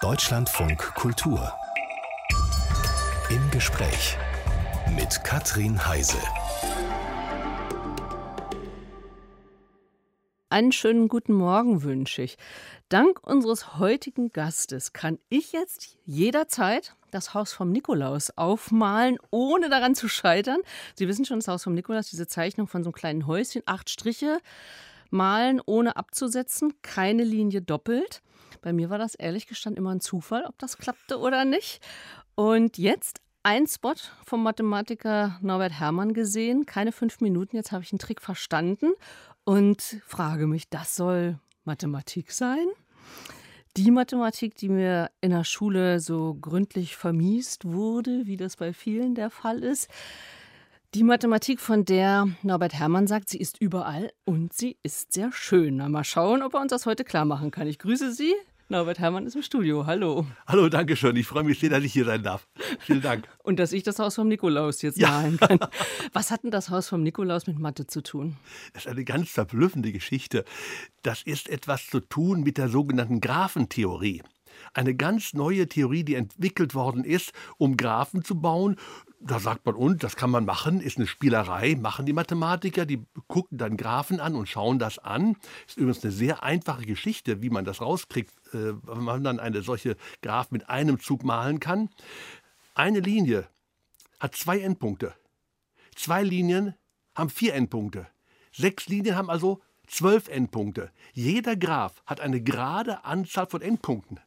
[0.00, 1.52] Deutschlandfunk Kultur.
[3.30, 4.16] Im Gespräch
[4.94, 6.18] mit Katrin Heise.
[10.50, 12.38] Einen schönen guten Morgen wünsche ich.
[12.88, 19.96] Dank unseres heutigen Gastes kann ich jetzt jederzeit das Haus vom Nikolaus aufmalen, ohne daran
[19.96, 20.60] zu scheitern.
[20.94, 23.90] Sie wissen schon, das Haus vom Nikolaus, diese Zeichnung von so einem kleinen Häuschen, acht
[23.90, 24.38] Striche
[25.10, 28.22] malen, ohne abzusetzen, keine Linie doppelt.
[28.60, 31.80] Bei mir war das ehrlich gestanden immer ein Zufall, ob das klappte oder nicht.
[32.34, 33.94] Und jetzt ein Spot
[34.24, 38.92] vom Mathematiker Norbert Herrmann gesehen, keine fünf Minuten, jetzt habe ich einen Trick verstanden
[39.44, 42.66] und frage mich, das soll Mathematik sein?
[43.76, 49.14] Die Mathematik, die mir in der Schule so gründlich vermiest wurde, wie das bei vielen
[49.14, 49.88] der Fall ist.
[50.94, 55.76] Die Mathematik, von der Norbert Herrmann sagt, sie ist überall und sie ist sehr schön.
[55.76, 57.66] Na, mal schauen, ob er uns das heute klar machen kann.
[57.66, 58.32] Ich grüße Sie.
[58.70, 59.84] Norbert Herrmann ist im Studio.
[59.84, 60.24] Hallo.
[60.46, 61.14] Hallo, danke schön.
[61.16, 62.48] Ich freue mich sehr, dass ich hier sein darf.
[62.78, 63.28] Vielen Dank.
[63.44, 65.10] und dass ich das Haus vom Nikolaus jetzt ja.
[65.10, 65.58] malen kann.
[66.14, 68.38] Was hat denn das Haus vom Nikolaus mit Mathe zu tun?
[68.72, 70.46] Das ist eine ganz verblüffende Geschichte.
[71.02, 74.22] Das ist etwas zu tun mit der sogenannten Graphentheorie
[74.74, 78.76] eine ganz neue Theorie, die entwickelt worden ist, um Graphen zu bauen.
[79.20, 83.04] Da sagt man, und das kann man machen, ist eine Spielerei, machen die Mathematiker, die
[83.26, 85.36] gucken dann Graphen an und schauen das an.
[85.66, 89.62] Ist übrigens eine sehr einfache Geschichte, wie man das rauskriegt, äh, wenn man dann eine
[89.62, 91.90] solche Graph mit einem Zug malen kann.
[92.74, 93.48] Eine Linie
[94.20, 95.14] hat zwei Endpunkte.
[95.96, 96.74] Zwei Linien
[97.16, 98.06] haben vier Endpunkte.
[98.52, 100.92] Sechs Linien haben also zwölf Endpunkte.
[101.12, 104.20] Jeder Graph hat eine gerade Anzahl von Endpunkten.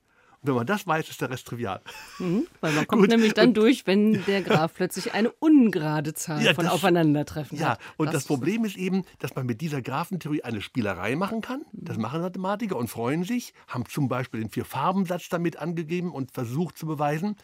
[0.43, 1.81] Wenn man das weiß, ist der Rest trivial.
[2.17, 6.55] Mhm, weil man kommt nämlich dann durch, wenn der Graph plötzlich eine ungerade Zahl ja,
[6.55, 7.79] von das, Aufeinandertreffen ja, hat.
[7.79, 11.41] Ja, und das, das Problem ist eben, dass man mit dieser Graphentheorie eine Spielerei machen
[11.41, 11.63] kann.
[11.73, 16.77] Das machen Mathematiker und freuen sich, haben zum Beispiel den Vier-Farben-Satz damit angegeben und versucht
[16.77, 17.35] zu beweisen.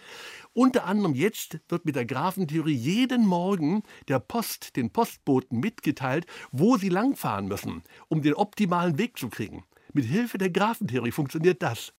[0.53, 6.77] Unter anderem jetzt wird mit der Graphentheorie jeden Morgen der Post, den Postboten mitgeteilt, wo
[6.77, 9.65] sie langfahren müssen, um den optimalen Weg zu kriegen.
[9.93, 11.93] Mit Hilfe der Graphentheorie funktioniert das.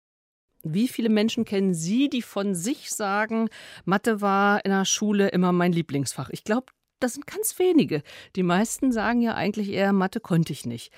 [0.63, 3.49] Wie viele Menschen kennen Sie, die von sich sagen,
[3.85, 6.31] Mathe war in der Schule immer mein Lieblingsfach?
[6.31, 8.03] Ich glaube, das sind ganz wenige.
[8.35, 10.93] Die meisten sagen ja eigentlich eher, Mathe konnte ich nicht.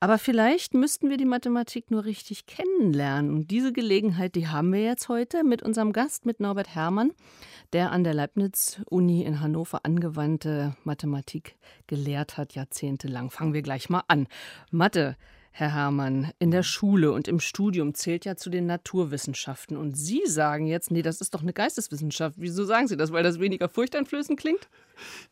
[0.00, 3.32] Aber vielleicht müssten wir die Mathematik nur richtig kennenlernen.
[3.32, 7.12] Und diese Gelegenheit, die haben wir jetzt heute mit unserem Gast, mit Norbert Herrmann,
[7.72, 13.30] der an der Leibniz-Uni in Hannover angewandte Mathematik gelehrt hat, jahrzehntelang.
[13.30, 14.26] Fangen wir gleich mal an.
[14.72, 15.16] Mathe
[15.56, 19.76] Herr Herrmann, in der Schule und im Studium zählt ja zu den Naturwissenschaften.
[19.76, 22.34] Und Sie sagen jetzt, nee, das ist doch eine Geisteswissenschaft.
[22.40, 23.12] Wieso sagen Sie das?
[23.12, 24.68] Weil das weniger furchteinflößend klingt?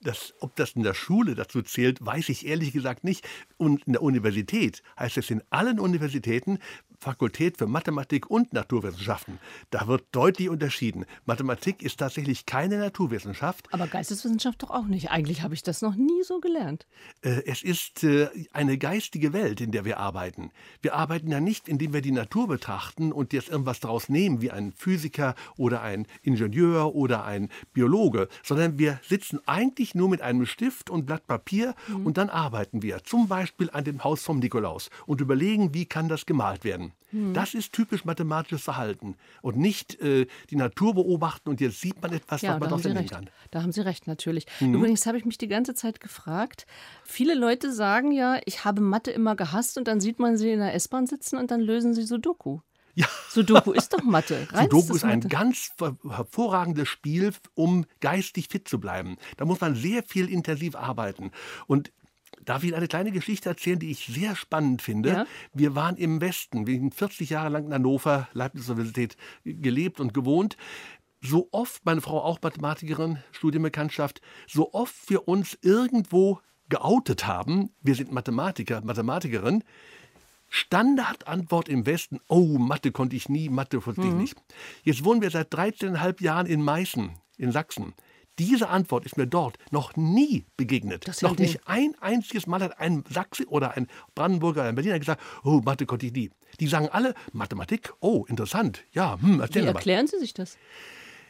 [0.00, 3.26] Das, ob das in der Schule dazu zählt, weiß ich ehrlich gesagt nicht.
[3.56, 6.60] Und in der Universität heißt es in allen Universitäten
[7.02, 9.38] Fakultät für Mathematik und Naturwissenschaften.
[9.70, 11.04] Da wird deutlich unterschieden.
[11.26, 13.66] Mathematik ist tatsächlich keine Naturwissenschaft.
[13.72, 15.10] Aber Geisteswissenschaft doch auch nicht.
[15.10, 16.86] Eigentlich habe ich das noch nie so gelernt.
[17.22, 20.52] Äh, es ist äh, eine geistige Welt, in der wir arbeiten.
[20.80, 24.52] Wir arbeiten ja nicht, indem wir die Natur betrachten und jetzt irgendwas daraus nehmen, wie
[24.52, 30.46] ein Physiker oder ein Ingenieur oder ein Biologe, sondern wir sitzen eigentlich nur mit einem
[30.46, 32.06] Stift und Blatt Papier mhm.
[32.06, 36.08] und dann arbeiten wir zum Beispiel an dem Haus vom Nikolaus und überlegen, wie kann
[36.08, 36.91] das gemalt werden.
[37.12, 37.34] Mhm.
[37.34, 42.12] Das ist typisch mathematisches Verhalten und nicht äh, die Natur beobachten und jetzt sieht man
[42.12, 43.28] etwas, ja, was man doch sehen kann.
[43.50, 44.46] Da haben Sie recht, natürlich.
[44.60, 44.74] Mhm.
[44.74, 46.66] Übrigens habe ich mich die ganze Zeit gefragt,
[47.04, 50.60] viele Leute sagen ja, ich habe Mathe immer gehasst und dann sieht man sie in
[50.60, 52.60] der S-Bahn sitzen und dann lösen sie Sudoku.
[52.94, 53.06] Ja.
[53.30, 54.46] Sudoku ist doch Mathe.
[54.54, 55.28] Sudoku ist ein Mathe.
[55.28, 55.72] ganz
[56.08, 59.16] hervorragendes Spiel, um geistig fit zu bleiben.
[59.36, 61.30] Da muss man sehr viel intensiv arbeiten.
[61.66, 61.90] Und
[62.44, 65.08] Darf ich eine kleine Geschichte erzählen, die ich sehr spannend finde?
[65.08, 65.26] Ja.
[65.52, 70.56] Wir waren im Westen, wir haben 40 Jahre lang in Hannover, Leibniz-Universität gelebt und gewohnt.
[71.20, 77.94] So oft, meine Frau auch Mathematikerin, Studienbekanntschaft, so oft wir uns irgendwo geoutet haben, wir
[77.94, 79.62] sind Mathematiker, Mathematikerin,
[80.48, 84.18] Standardantwort im Westen, oh, Mathe konnte ich nie, Mathe konnte ich mhm.
[84.18, 84.36] nicht.
[84.82, 87.94] Jetzt wohnen wir seit 13,5 Jahren in Meißen, in Sachsen.
[88.38, 91.06] Diese Antwort ist mir dort noch nie begegnet.
[91.06, 95.20] Das noch nicht ein einziges Mal hat ein Sachse oder ein Brandenburger, ein Berliner gesagt,
[95.44, 96.30] oh, Mathe konnte ich nie.
[96.58, 100.56] Die sagen alle, Mathematik, oh, interessant, ja, hm, erzähl Wie erklären Sie sich das?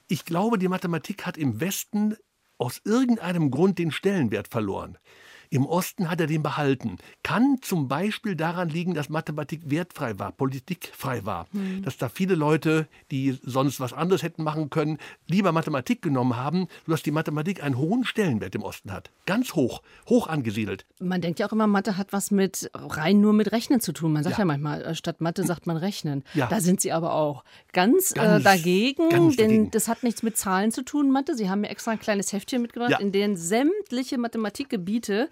[0.08, 2.16] Ich glaube, die Mathematik hat im Westen
[2.58, 4.98] aus irgendeinem Grund den Stellenwert verloren.
[5.52, 6.96] Im Osten hat er den behalten.
[7.22, 11.46] Kann zum Beispiel daran liegen, dass Mathematik wertfrei war, politikfrei war.
[11.52, 11.82] Mhm.
[11.82, 14.96] Dass da viele Leute, die sonst was anderes hätten machen können,
[15.26, 19.10] lieber Mathematik genommen haben, sodass die Mathematik einen hohen Stellenwert im Osten hat.
[19.26, 20.86] Ganz hoch, hoch angesiedelt.
[21.00, 24.14] Man denkt ja auch immer, Mathe hat was mit rein nur mit Rechnen zu tun.
[24.14, 26.24] Man sagt ja, ja manchmal, äh, statt Mathe sagt man Rechnen.
[26.32, 26.46] Ja.
[26.46, 27.44] Da sind sie aber auch
[27.74, 29.70] ganz, äh, ganz äh, dagegen, ganz denn dagegen.
[29.70, 31.36] das hat nichts mit Zahlen zu tun, Mathe.
[31.36, 32.98] Sie haben mir extra ein kleines Heftchen mitgebracht, ja.
[33.00, 35.28] in dem sämtliche Mathematikgebiete,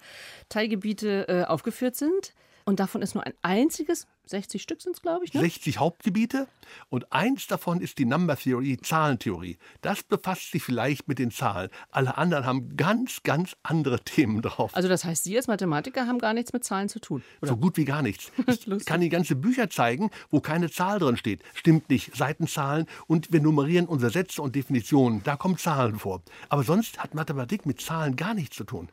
[0.49, 2.33] Teilgebiete äh, aufgeführt sind.
[2.63, 5.33] Und davon ist nur ein einziges 60 Stück sind es, glaube ich.
[5.33, 5.41] Ne?
[5.41, 6.47] 60 Hauptgebiete
[6.89, 9.57] und eins davon ist die Number Theory, Zahlentheorie.
[9.81, 11.69] Das befasst sich vielleicht mit den Zahlen.
[11.91, 14.71] Alle anderen haben ganz, ganz andere Themen drauf.
[14.73, 17.23] Also das heißt, Sie als Mathematiker haben gar nichts mit Zahlen zu tun?
[17.41, 17.49] Oder?
[17.49, 18.31] So gut wie gar nichts.
[18.81, 21.41] Ich kann die ganze Bücher zeigen, wo keine Zahl drin steht.
[21.53, 22.15] Stimmt nicht.
[22.15, 25.23] Seitenzahlen und wir nummerieren unsere Sätze und Definitionen.
[25.23, 26.21] Da kommen Zahlen vor.
[26.47, 28.89] Aber sonst hat Mathematik mit Zahlen gar nichts zu tun.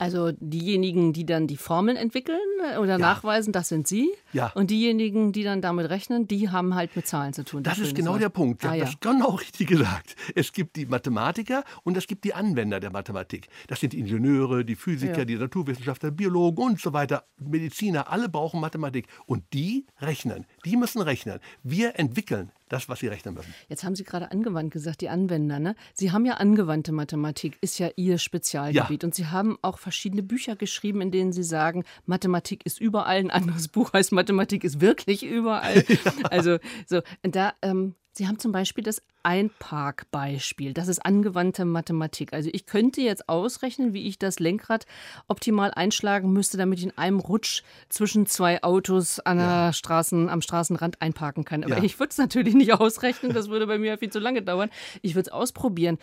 [0.00, 2.40] Also diejenigen, die dann die Formeln entwickeln
[2.72, 2.98] äh, oder ja.
[2.98, 4.10] nachweisen, das sind Sie.
[4.32, 4.50] Ja.
[4.54, 7.62] Und diejenigen, die dann damit rechnen, die haben halt mit Zahlen zu tun.
[7.62, 8.64] Das, das ist genau der Punkt.
[8.64, 8.86] Ah, ja.
[8.86, 10.16] Das genau richtig gesagt.
[10.34, 13.48] Es gibt die Mathematiker und es gibt die Anwender der Mathematik.
[13.68, 15.24] Das sind die Ingenieure, die Physiker, ja.
[15.26, 18.10] die Naturwissenschaftler, Biologen und so weiter, Mediziner.
[18.10, 19.06] Alle brauchen Mathematik.
[19.26, 20.46] Und die rechnen.
[20.64, 21.40] Die müssen rechnen.
[21.62, 23.52] Wir entwickeln das, was Sie rechnen müssen.
[23.68, 25.58] Jetzt haben Sie gerade angewandt gesagt, die Anwender.
[25.58, 25.74] Ne?
[25.94, 29.02] Sie haben ja angewandte Mathematik, ist ja Ihr Spezialgebiet.
[29.02, 29.06] Ja.
[29.06, 33.18] Und Sie haben auch verschiedene Bücher geschrieben, in denen Sie sagen, Mathematik ist überall.
[33.18, 35.84] Ein anderes Buch heißt Mathematik ist wirklich überall.
[35.88, 36.12] ja.
[36.30, 40.72] Also so, da ähm, Sie haben zum Beispiel das Einparkbeispiel.
[40.72, 42.32] Das ist angewandte Mathematik.
[42.32, 44.86] Also ich könnte jetzt ausrechnen, wie ich das Lenkrad
[45.28, 49.72] optimal einschlagen müsste, damit ich in einem Rutsch zwischen zwei Autos an ja.
[49.72, 51.62] Straßen, am Straßenrand einparken kann.
[51.62, 51.84] Aber ja.
[51.84, 53.32] ich würde es natürlich nicht ausrechnen.
[53.32, 54.70] Das würde bei mir viel zu lange dauern.
[55.02, 55.98] Ich würde es ausprobieren.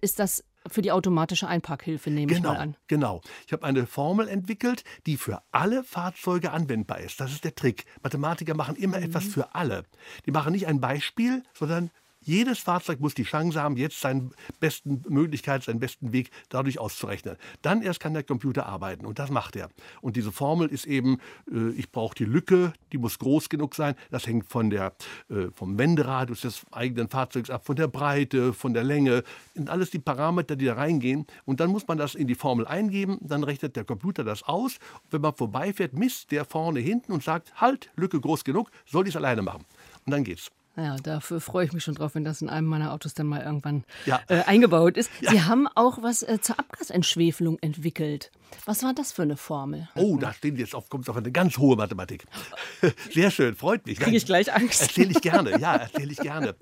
[0.00, 2.76] Ist das für die automatische Einparkhilfe, nehme genau, ich mal an.
[2.86, 3.20] Genau.
[3.46, 7.20] Ich habe eine Formel entwickelt, die für alle Fahrzeuge anwendbar ist.
[7.20, 7.84] Das ist der Trick.
[8.02, 9.04] Mathematiker machen immer mhm.
[9.04, 9.84] etwas für alle.
[10.26, 11.90] Die machen nicht ein Beispiel, sondern
[12.24, 17.36] jedes Fahrzeug muss die Chance haben, jetzt seinen besten Möglichkeit, seinen besten Weg dadurch auszurechnen.
[17.62, 19.70] Dann erst kann der Computer arbeiten und das macht er.
[20.00, 21.18] Und diese Formel ist eben,
[21.50, 23.94] äh, ich brauche die Lücke, die muss groß genug sein.
[24.10, 24.94] Das hängt von der,
[25.28, 29.22] äh, vom Wenderadius des eigenen Fahrzeugs ab, von der Breite, von der Länge.
[29.54, 31.26] Sind alles die Parameter, die da reingehen.
[31.44, 34.78] Und dann muss man das in die Formel eingeben, dann rechnet der Computer das aus.
[35.04, 39.04] Und wenn man vorbeifährt, misst der vorne hinten und sagt, halt, Lücke groß genug, soll
[39.04, 39.64] ich es alleine machen.
[40.06, 40.50] Und dann geht's.
[40.76, 43.42] Ja, dafür freue ich mich schon drauf, wenn das in einem meiner Autos dann mal
[43.42, 44.20] irgendwann ja.
[44.28, 45.08] äh, eingebaut ist.
[45.20, 45.30] Ja.
[45.30, 48.32] Sie haben auch was äh, zur Abgasentschwefelung entwickelt.
[48.64, 49.88] Was war das für eine Formel?
[49.94, 52.24] Oh, da stehen jetzt auf, kommt auf eine ganz hohe Mathematik.
[53.12, 54.00] Sehr schön, freut mich.
[54.00, 54.82] Kriege ich gleich Angst.
[54.82, 56.56] Erzähle ich gerne, ja, erzähle ich gerne.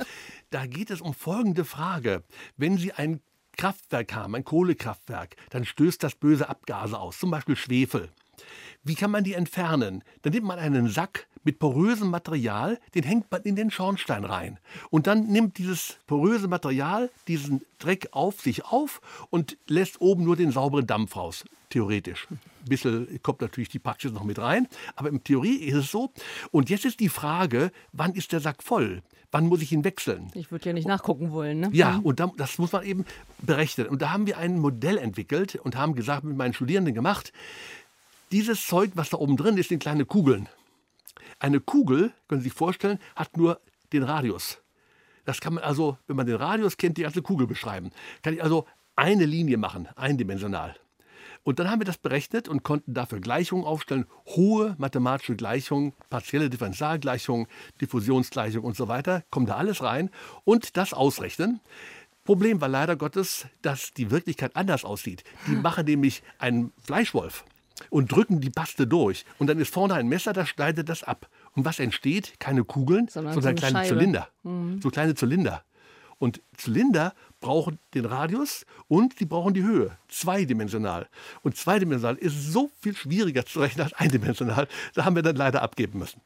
[0.51, 2.23] Da geht es um folgende Frage.
[2.59, 3.21] Wenn Sie ein
[3.57, 8.11] Kraftwerk haben, ein Kohlekraftwerk, dann stößt das böse Abgase aus, zum Beispiel Schwefel.
[8.85, 10.03] Wie kann man die entfernen?
[10.23, 14.59] Dann nimmt man einen Sack mit porösem Material, den hängt man in den Schornstein rein.
[14.91, 19.01] Und dann nimmt dieses poröse Material diesen Dreck auf sich auf
[19.31, 21.45] und lässt oben nur den sauberen Dampf raus.
[21.71, 22.27] Theoretisch.
[22.31, 22.39] Ein
[22.69, 26.13] bisschen kommt natürlich die Praxis noch mit rein, aber in Theorie ist es so.
[26.51, 29.03] Und jetzt ist die Frage, wann ist der Sack voll?
[29.31, 30.31] Wann muss ich ihn wechseln?
[30.35, 31.61] Ich würde ja nicht nachgucken wollen.
[31.61, 31.71] Ne?
[31.73, 32.01] Ja, mhm.
[32.01, 33.07] und das muss man eben
[33.39, 33.87] berechnen.
[33.87, 37.33] Und da haben wir ein Modell entwickelt und haben gesagt, mit meinen Studierenden gemacht,
[38.33, 40.49] dieses Zeug, was da oben drin ist, sind kleine Kugeln.
[41.39, 43.61] Eine Kugel, können Sie sich vorstellen, hat nur
[43.93, 44.59] den Radius.
[45.25, 47.91] Das kann man also, wenn man den Radius kennt, die ganze Kugel beschreiben.
[48.23, 50.77] Kann ich also eine Linie machen, eindimensional.
[51.45, 56.49] Und dann haben wir das berechnet und konnten dafür Gleichungen aufstellen, hohe mathematische Gleichungen, partielle
[56.49, 57.49] Differentialgleichungen,
[57.81, 60.11] Diffusionsgleichungen und so weiter, kommt da alles rein
[60.45, 61.61] und das ausrechnen.
[62.25, 65.25] Problem war leider Gottes, dass die Wirklichkeit anders aussieht.
[65.49, 67.45] Die machen nämlich einen Fleischwolf
[67.91, 69.25] und drücken die Paste durch.
[69.39, 71.29] Und dann ist vorne ein Messer, das schneidet das ab.
[71.55, 72.39] Und was entsteht?
[72.41, 73.99] Keine Kugeln, sondern, sondern so kleine Scheibe.
[73.99, 74.29] Zylinder.
[74.43, 74.81] Mhm.
[74.83, 75.65] So kleine Zylinder.
[76.19, 81.09] Und Zylinder brauchen den Radius und sie brauchen die Höhe, zweidimensional.
[81.43, 84.69] Und zweidimensional ist so viel schwieriger zu rechnen als eindimensional.
[84.95, 86.21] Da haben wir dann leider abgeben müssen.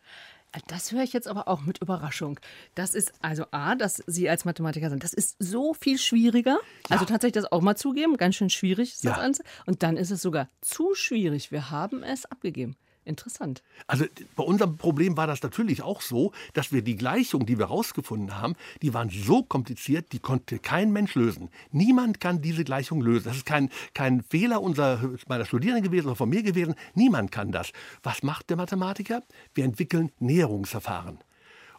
[0.68, 2.40] Das höre ich jetzt aber auch mit Überraschung.
[2.74, 5.04] Das ist also A, dass Sie als Mathematiker sind.
[5.04, 6.58] Das ist so viel schwieriger.
[6.88, 6.90] Ja.
[6.90, 8.16] Also tatsächlich das auch mal zugeben.
[8.16, 9.16] Ganz schön schwierig ist das.
[9.16, 9.42] Ganze.
[9.66, 11.52] Und dann ist es sogar zu schwierig.
[11.52, 12.76] Wir haben es abgegeben.
[13.06, 13.62] Interessant.
[13.86, 17.68] Also bei unserem Problem war das natürlich auch so, dass wir die Gleichung, die wir
[17.68, 21.48] herausgefunden haben, die waren so kompliziert, die konnte kein Mensch lösen.
[21.70, 23.26] Niemand kann diese Gleichung lösen.
[23.26, 24.98] Das ist kein, kein Fehler unserer,
[25.28, 26.74] meiner Studierenden gewesen oder von mir gewesen.
[26.94, 27.70] Niemand kann das.
[28.02, 29.22] Was macht der Mathematiker?
[29.54, 31.18] Wir entwickeln Näherungsverfahren.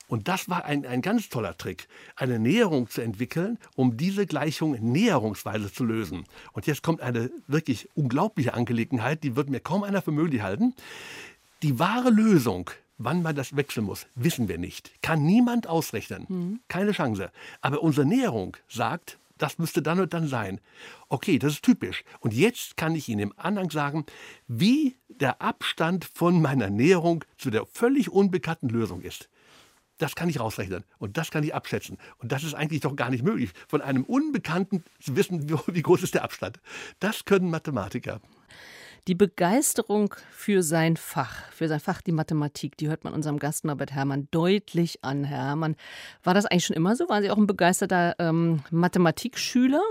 [0.08, 4.72] Und das war ein, ein ganz toller Trick, eine Näherung zu entwickeln, um diese Gleichung
[4.80, 6.24] näherungsweise zu lösen.
[6.54, 10.74] Und jetzt kommt eine wirklich unglaubliche Angelegenheit, die wird mir kaum einer für möglich halten.
[11.62, 14.92] Die wahre Lösung Wann man das wechseln muss, wissen wir nicht.
[15.04, 16.26] Kann niemand ausrechnen.
[16.28, 16.60] Mhm.
[16.68, 17.32] Keine Chance.
[17.62, 20.60] Aber unsere Näherung sagt, das müsste dann und dann sein.
[21.08, 22.04] Okay, das ist typisch.
[22.20, 24.06] Und jetzt kann ich Ihnen im Anhang sagen,
[24.48, 29.30] wie der Abstand von meiner Näherung zu der völlig unbekannten Lösung ist.
[29.98, 31.98] Das kann ich rausrechnen und das kann ich abschätzen.
[32.20, 36.04] Und das ist eigentlich doch gar nicht möglich, von einem Unbekannten zu wissen, wie groß
[36.04, 36.60] ist der Abstand.
[37.00, 38.22] Das können Mathematiker.
[39.08, 43.64] Die Begeisterung für sein Fach, für sein Fach die Mathematik, die hört man unserem Gast
[43.64, 45.24] Norbert Herrmann deutlich an.
[45.24, 45.78] Herr Herrmann,
[46.24, 47.08] war das eigentlich schon immer so?
[47.08, 49.82] Waren Sie auch ein begeisterter ähm, Mathematikschüler?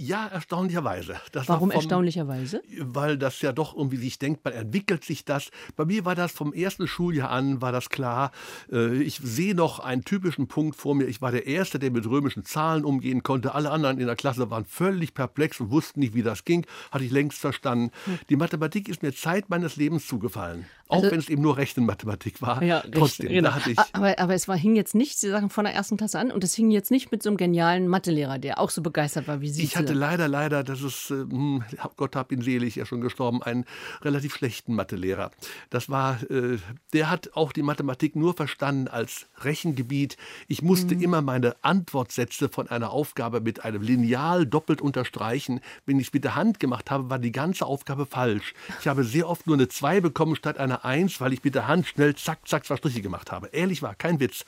[0.00, 1.16] Ja, erstaunlicherweise.
[1.32, 2.62] Das Warum vom, erstaunlicherweise?
[2.78, 5.50] Weil das ja doch irgendwie sich denkt, man entwickelt sich das.
[5.74, 8.30] Bei mir war das vom ersten Schuljahr an, war das klar.
[8.70, 11.06] Äh, ich sehe noch einen typischen Punkt vor mir.
[11.06, 13.56] Ich war der Erste, der mit römischen Zahlen umgehen konnte.
[13.56, 16.64] Alle anderen in der Klasse waren völlig perplex und wussten nicht, wie das ging.
[16.92, 17.90] Hatte ich längst verstanden.
[18.04, 18.20] Hm.
[18.28, 20.66] Die Mathematik ist mir Zeit meines Lebens zugefallen.
[20.88, 22.62] Auch also, wenn es eben nur Rechenmathematik war.
[22.62, 23.52] Ja, Trotzdem, genau.
[23.52, 26.18] hatte ich aber, aber es war, hing jetzt nicht, Sie sagen, von der ersten Klasse
[26.18, 29.28] an und es hing jetzt nicht mit so einem genialen Mathelehrer, der auch so begeistert
[29.28, 29.62] war wie Sie.
[29.62, 31.62] Ich hatte leider, leider, das ist, äh, hm,
[31.96, 33.66] Gott hab ihn selig, ja schon gestorben, einen
[34.00, 35.30] relativ schlechten Mathelehrer.
[35.68, 36.56] Das war, äh,
[36.94, 40.16] der hat auch die Mathematik nur verstanden als Rechengebiet.
[40.46, 41.02] Ich musste mhm.
[41.02, 45.60] immer meine Antwortsätze von einer Aufgabe mit einem Lineal doppelt unterstreichen.
[45.84, 48.54] Wenn ich es mit der Hand gemacht habe, war die ganze Aufgabe falsch.
[48.80, 51.66] Ich habe sehr oft nur eine 2 bekommen statt einer Eins, weil ich mit der
[51.66, 53.48] Hand schnell zack, zack, zwei Striche gemacht habe.
[53.48, 54.44] Ehrlich war, kein Witz.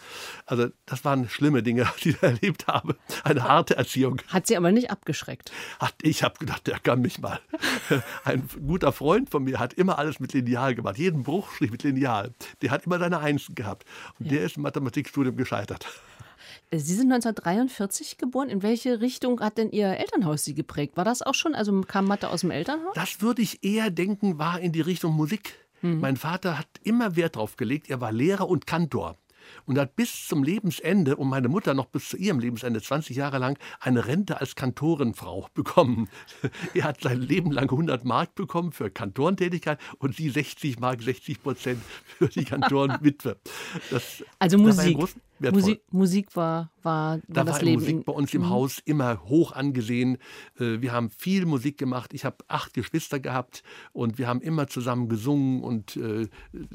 [0.46, 2.96] Also das waren schlimme Dinge, die ich erlebt habe.
[3.24, 4.20] Eine harte Erziehung.
[4.28, 5.52] Hat sie aber nicht abgeschreckt.
[5.78, 7.40] Ach, ich habe gedacht, der kann mich mal.
[8.24, 10.98] Ein guter Freund von mir hat immer alles mit Lineal gemacht.
[10.98, 12.34] Jeden Bruchstrich mit Lineal.
[12.62, 13.84] Der hat immer seine Einsen gehabt.
[14.18, 14.32] Und ja.
[14.32, 15.86] der ist im Mathematikstudium gescheitert.
[16.72, 18.48] Sie sind 1943 geboren.
[18.48, 20.96] In welche Richtung hat denn Ihr Elternhaus Sie geprägt?
[20.96, 22.94] War das auch schon, also kam Mathe aus dem Elternhaus?
[22.94, 25.58] Das würde ich eher denken, war in die Richtung Musik.
[25.82, 26.00] Mhm.
[26.00, 29.16] Mein Vater hat immer Wert darauf gelegt, er war Lehrer und Kantor
[29.66, 33.38] und hat bis zum Lebensende und meine Mutter noch bis zu ihrem Lebensende 20 Jahre
[33.38, 36.08] lang eine Rente als Kantorenfrau bekommen.
[36.74, 41.42] er hat sein Leben lang 100 Mark bekommen für Kantorentätigkeit und sie 60 Mark, 60
[41.42, 41.82] Prozent
[42.18, 43.38] für die Kantorenwitwe.
[43.90, 44.98] Das, also Musik.
[45.40, 47.80] Musik, Musik war, war, war da das war Leben.
[47.80, 48.50] Musik bei uns im mhm.
[48.50, 50.18] Haus immer hoch angesehen.
[50.58, 52.12] Äh, wir haben viel Musik gemacht.
[52.12, 56.28] Ich habe acht Geschwister gehabt und wir haben immer zusammen gesungen und äh,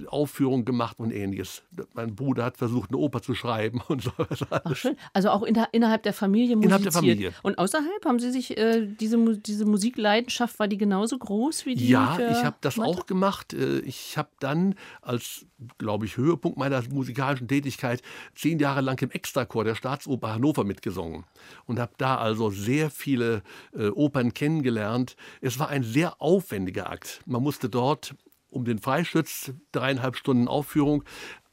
[0.07, 1.63] Aufführungen gemacht und ähnliches.
[1.93, 4.12] Mein Bruder hat versucht, eine Oper zu schreiben und so.
[4.50, 4.98] Ach, schön.
[5.13, 6.65] Also auch der, innerhalb der Familie musiziert.
[6.65, 7.34] Innerhalb der Familie.
[7.43, 11.88] Und außerhalb haben Sie sich äh, diese, diese Musikleidenschaft, war die genauso groß wie die?
[11.88, 12.89] Ja, ich habe das Mathe?
[12.89, 13.53] auch gemacht.
[13.53, 15.45] Äh, ich habe dann als,
[15.77, 18.01] glaube ich, Höhepunkt meiner musikalischen Tätigkeit
[18.34, 21.26] zehn zehn Jahre lang im Extrachor der Staatsoper Hannover mitgesungen
[21.66, 23.44] und habe da also sehr viele
[23.74, 25.18] äh, Opern kennengelernt.
[25.42, 27.22] Es war ein sehr aufwendiger Akt.
[27.26, 28.16] Man musste dort
[28.50, 31.04] um den Freischütz, dreieinhalb Stunden Aufführung,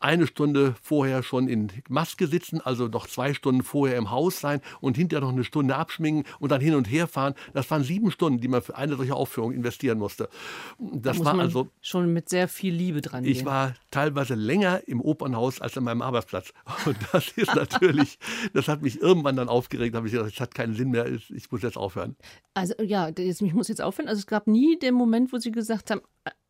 [0.03, 4.61] eine Stunde vorher schon in Maske sitzen, also noch zwei Stunden vorher im Haus sein
[4.81, 7.35] und hinterher noch eine Stunde abschminken und dann hin und her fahren.
[7.55, 10.29] Das waren sieben Stunden, die man für eine solche Aufführung investieren musste.
[10.79, 13.25] Das da war also schon mit sehr viel Liebe dran.
[13.25, 13.47] Ich gehen.
[13.47, 16.53] war teilweise länger im Opernhaus als an meinem Arbeitsplatz.
[16.87, 18.19] Und das ist natürlich,
[18.53, 19.95] das hat mich irgendwann dann aufgeregt.
[19.95, 22.17] Da habe ich gesagt, es hat keinen Sinn mehr, ich muss jetzt aufhören.
[22.55, 24.09] Also ja, ich muss jetzt aufhören.
[24.09, 26.01] Also es gab nie den Moment, wo Sie gesagt haben,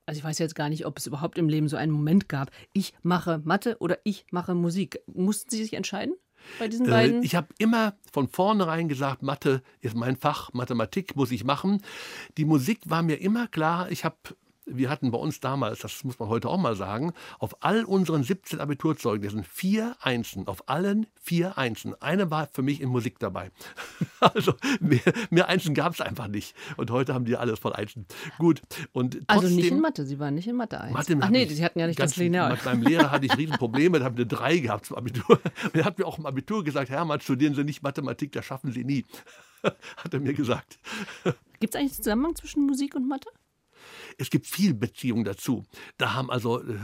[0.06, 2.50] also ich weiß jetzt gar nicht, ob es überhaupt im Leben so einen Moment gab.
[2.72, 5.00] Ich mache Mathe oder ich mache Musik.
[5.06, 6.14] Mussten Sie sich entscheiden?
[6.58, 7.22] Bei diesen beiden?
[7.22, 11.82] Äh, ich habe immer von vornherein gesagt, Mathe ist mein Fach, Mathematik muss ich machen.
[12.36, 13.90] Die Musik war mir immer klar.
[13.90, 14.16] Ich habe
[14.66, 18.22] wir hatten bei uns damals, das muss man heute auch mal sagen, auf all unseren
[18.22, 22.00] 17 Abiturzeugnissen vier Einsen, auf allen vier Einsen.
[22.00, 23.50] Eine war für mich in Musik dabei.
[24.20, 25.00] Also mehr,
[25.30, 26.54] mehr Einsen gab es einfach nicht.
[26.76, 28.06] Und heute haben die alles von Einsen.
[28.38, 28.62] Gut.
[28.92, 30.94] Und trotzdem, also nicht in Mathe, Sie waren nicht in Mathe 1.
[30.94, 32.52] Mathe Ach nee, Sie hatten ja nicht das Lineal.
[32.52, 35.40] Mit meinem Lehrer hatte ich Riesenprobleme, da habe eine 3 gehabt zum Abitur.
[35.64, 38.70] Und er hat mir auch im Abitur gesagt, Hermann, studieren Sie nicht Mathematik, das schaffen
[38.70, 39.04] Sie nie.
[39.96, 40.78] hat er mir gesagt.
[41.58, 43.28] Gibt es eigentlich einen Zusammenhang zwischen Musik und Mathe?
[44.18, 45.64] Es gibt viel Beziehung dazu.
[45.98, 46.78] Da haben also äh,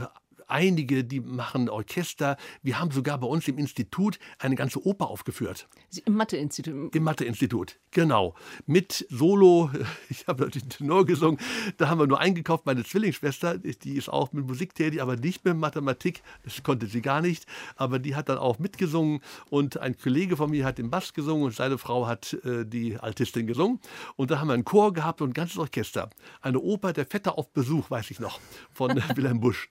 [0.49, 2.37] einige, die machen Orchester.
[2.61, 5.67] Wir haben sogar bei uns im Institut eine ganze Oper aufgeführt.
[6.05, 6.95] Im Mathe-Institut?
[6.95, 8.35] Im Mathe-Institut, genau.
[8.65, 9.71] Mit Solo,
[10.09, 11.39] ich habe natürlich Tenor gesungen,
[11.77, 15.45] da haben wir nur eingekauft, meine Zwillingsschwester, die ist auch mit Musik tätig, aber nicht
[15.45, 19.97] mit Mathematik, das konnte sie gar nicht, aber die hat dann auch mitgesungen und ein
[19.97, 23.79] Kollege von mir hat den Bass gesungen und seine Frau hat äh, die Altistin gesungen
[24.15, 26.09] und da haben wir einen Chor gehabt und ein ganzes Orchester.
[26.41, 28.39] Eine Oper, der Vetter auf Besuch, weiß ich noch,
[28.71, 29.69] von Wilhelm Busch.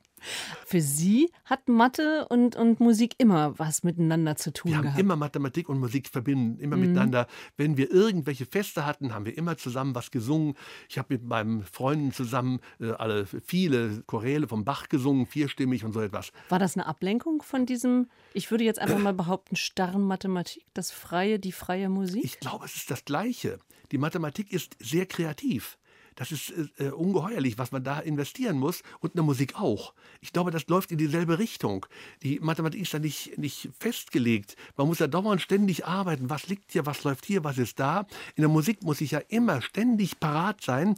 [0.67, 5.01] Für Sie hat Mathe und, und Musik immer was miteinander zu tun wir haben gehabt.
[5.01, 6.83] immer Mathematik und Musik verbinden, immer mhm.
[6.83, 7.27] miteinander.
[7.57, 10.55] Wenn wir irgendwelche Feste hatten, haben wir immer zusammen was gesungen.
[10.89, 15.93] Ich habe mit meinen Freunden zusammen äh, alle viele Choräle vom Bach gesungen, vierstimmig und
[15.93, 16.33] so etwas.
[16.49, 20.91] War das eine Ablenkung von diesem, ich würde jetzt einfach mal behaupten, starren Mathematik, das
[20.91, 22.25] freie, die freie Musik?
[22.25, 23.59] Ich glaube, es ist das Gleiche.
[23.91, 25.78] Die Mathematik ist sehr kreativ.
[26.19, 29.95] Das ist äh, äh, ungeheuerlich, was man da investieren muss und eine Musik auch.
[30.21, 31.87] Ich glaube, das läuft in dieselbe Richtung.
[32.25, 34.57] Die Mathematik ist da nicht, nicht festgelegt.
[34.77, 36.29] Man muss ja dauernd ständig arbeiten.
[36.29, 38.01] Was liegt hier, was läuft hier, was ist da?
[38.35, 40.97] In der Musik muss ich ja immer ständig parat sein.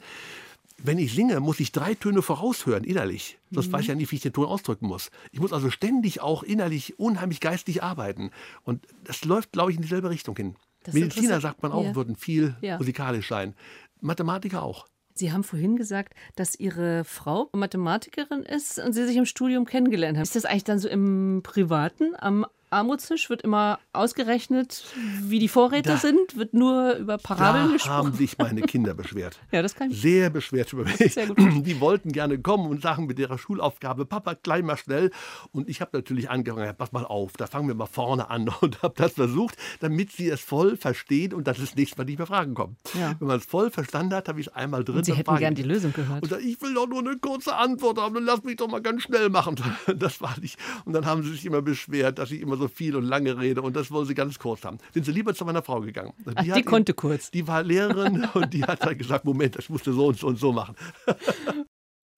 [0.78, 3.38] Wenn ich singe, muss ich drei Töne voraushören, innerlich.
[3.50, 3.72] Sonst mhm.
[3.72, 5.10] weiß ich ja nicht, wie ich den Ton ausdrücken muss.
[5.32, 8.30] Ich muss also ständig auch innerlich unheimlich geistig arbeiten.
[8.62, 10.56] Und das läuft, glaube ich, in dieselbe Richtung hin.
[10.84, 11.94] Das Mediziner, sagt man auch, ja.
[11.94, 12.78] würden viel ja.
[12.78, 13.54] musikalisch sein.
[14.00, 14.86] Mathematiker auch.
[15.20, 20.16] Sie haben vorhin gesagt, dass Ihre Frau Mathematikerin ist und Sie sich im Studium kennengelernt
[20.16, 20.22] haben.
[20.22, 24.84] Ist das eigentlich dann so im Privaten am Armutstisch wird immer ausgerechnet,
[25.22, 27.92] wie die Vorräte da, sind, wird nur über Parabeln da gesprochen.
[27.92, 29.40] haben sich meine Kinder beschwert.
[29.50, 30.00] ja, das kann ich.
[30.00, 31.14] Sehr beschwert über mich.
[31.14, 31.38] Sehr gut.
[31.38, 35.10] Die wollten gerne kommen und sagen mit ihrer Schulaufgabe, Papa, gleich mal schnell.
[35.50, 38.82] Und ich habe natürlich angefangen, pass mal auf, da fangen wir mal vorne an und
[38.82, 42.28] habe das versucht, damit sie es voll verstehen und dass es nächstes Mal nicht mehr
[42.28, 42.76] Fragen kommen.
[42.94, 43.16] Ja.
[43.18, 44.98] Wenn man es voll verstanden hat, habe ich es einmal drin.
[44.98, 46.22] Und sie hätten gern die Lösung gehört.
[46.22, 48.80] Und dann, ich will doch nur eine kurze Antwort haben, dann lass mich doch mal
[48.80, 49.56] ganz schnell machen.
[49.96, 50.58] Das war nicht.
[50.84, 53.62] Und dann haben sie sich immer beschwert, dass ich immer so viel und lange rede
[53.62, 54.78] und das wollen sie ganz kurz haben.
[54.94, 56.12] Sind sie lieber zu meiner Frau gegangen.
[56.18, 57.30] Die, Ach, die konnte kurz.
[57.30, 60.38] Die war Lehrerin und die hat dann gesagt, Moment, das musste so und so und
[60.38, 60.76] so machen.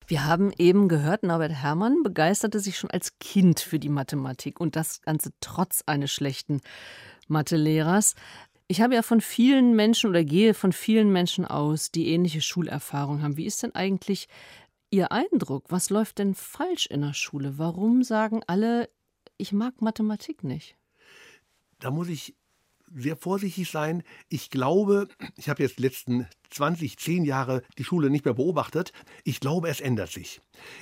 [0.07, 4.75] Wir haben eben gehört, Norbert Herrmann begeisterte sich schon als Kind für die Mathematik und
[4.75, 6.59] das Ganze trotz eines schlechten
[7.29, 8.15] Mathelehrers.
[8.67, 13.21] Ich habe ja von vielen Menschen oder gehe von vielen Menschen aus, die ähnliche Schulerfahrung
[13.21, 13.37] haben.
[13.37, 14.27] Wie ist denn eigentlich
[14.89, 15.65] Ihr Eindruck?
[15.69, 17.57] Was läuft denn falsch in der Schule?
[17.57, 18.89] Warum sagen alle,
[19.43, 20.77] ich mag Mathematik nicht?
[21.79, 22.33] Da muss ich
[22.95, 24.03] sehr vorsichtig sein.
[24.29, 28.93] Ich glaube, ich habe jetzt die letzten 20, 10 Jahre die Schule nicht mehr beobachtet.
[29.25, 30.39] Ich glaube, es ändert sich.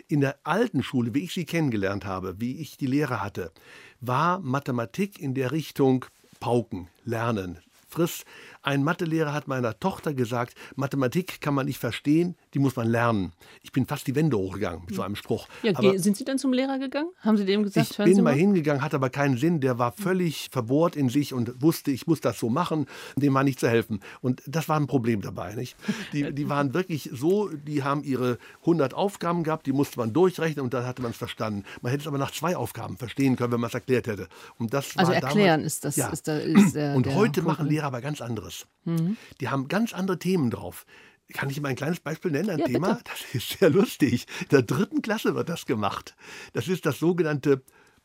[0.08, 3.52] In der alten Schule, wie ich sie kennengelernt habe, wie ich die Lehre hatte,
[4.00, 6.06] war Mathematik in der Richtung
[6.40, 8.26] Pauken, Lernen, Friss.
[8.64, 13.34] Ein Mathelehrer hat meiner Tochter gesagt, Mathematik kann man nicht verstehen, die muss man lernen.
[13.64, 15.48] Ich bin fast die Wände hochgegangen mit so einem Spruch.
[15.64, 17.10] Ja, aber sind Sie dann zum Lehrer gegangen?
[17.22, 19.62] Haben Sie dem gesagt, ich bin Sie mal hingegangen, hat aber keinen Sinn.
[19.62, 22.86] Der war völlig verbohrt in sich und wusste, ich muss das so machen.
[23.16, 24.00] Dem war nicht zu helfen.
[24.22, 25.56] Und das war ein Problem dabei.
[25.56, 25.76] Nicht?
[26.14, 30.64] Die, die waren wirklich so, die haben ihre 100 Aufgaben gehabt, die musste man durchrechnen
[30.64, 31.64] und dann hatte man es verstanden.
[31.82, 34.28] Man hätte es aber nach zwei Aufgaben verstehen können, wenn man es erklärt hätte.
[34.60, 35.96] Und das also erklären damals, ist das.
[35.96, 36.10] Ja.
[36.10, 38.22] Ist da, ist der, und heute machen Lehrer aber ganz
[38.52, 38.68] anderes.
[38.84, 39.18] Mhm.
[39.40, 40.86] Die haben ganz andere Themen drauf.
[41.34, 42.50] Kann ich mal ein kleines Beispiel nennen?
[42.50, 43.12] Ein ja, Thema, bitte.
[43.12, 44.28] das ist sehr lustig.
[44.42, 46.16] In der dritten Klasse wird das gemacht.
[46.54, 47.62] Das ist das sogenannte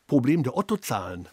[0.07, 1.29] Problem der Ottozahlen.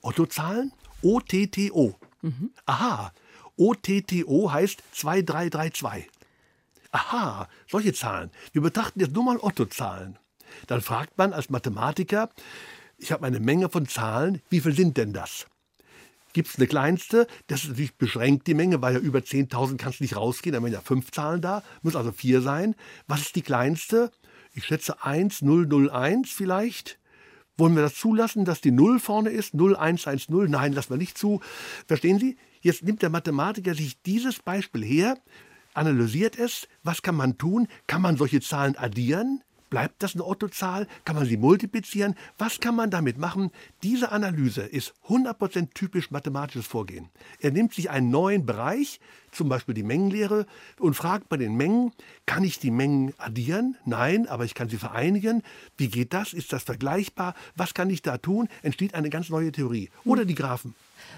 [0.00, 0.72] Ottozahlen?
[1.02, 1.94] O-T-T-O.
[2.22, 2.50] Mhm.
[2.66, 3.12] Aha.
[3.56, 6.08] O-T-T-O heißt 2332.
[6.92, 8.30] Aha, solche Zahlen.
[8.52, 10.18] Wir betrachten jetzt nur mal Ottozahlen.
[10.68, 12.30] Dann fragt man als Mathematiker,
[12.96, 15.46] ich habe eine Menge von Zahlen, wie viel sind denn das?
[16.32, 20.00] Gibt es eine kleinste, das ist natürlich beschränkt die Menge, weil ja über 10.000 kannst
[20.00, 22.74] du nicht rausgehen, dann werden ja fünf Zahlen da, muss also vier sein.
[23.06, 24.10] Was ist die kleinste?
[24.54, 26.98] Ich schätze 1001 vielleicht.
[27.56, 29.54] Wollen wir das zulassen, dass die 0 vorne ist?
[29.54, 30.48] 0110?
[30.48, 31.40] Nein, lassen wir nicht zu.
[31.86, 32.36] Verstehen Sie?
[32.60, 35.18] Jetzt nimmt der Mathematiker sich dieses Beispiel her,
[35.74, 36.68] analysiert es.
[36.82, 37.68] Was kann man tun?
[37.86, 39.42] Kann man solche Zahlen addieren?
[39.70, 40.86] Bleibt das eine Ottozahl?
[41.04, 42.14] Kann man sie multiplizieren?
[42.38, 43.50] Was kann man damit machen?
[43.82, 47.08] Diese Analyse ist 100% typisch mathematisches Vorgehen.
[47.40, 49.00] Er nimmt sich einen neuen Bereich,
[49.30, 50.46] zum Beispiel die Mengenlehre,
[50.78, 51.92] und fragt bei den Mengen,
[52.24, 53.76] kann ich die Mengen addieren?
[53.84, 55.42] Nein, aber ich kann sie vereinigen.
[55.76, 56.32] Wie geht das?
[56.32, 57.34] Ist das vergleichbar?
[57.54, 58.48] Was kann ich da tun?
[58.62, 59.90] Entsteht eine ganz neue Theorie.
[60.04, 60.74] Oder die Graphen.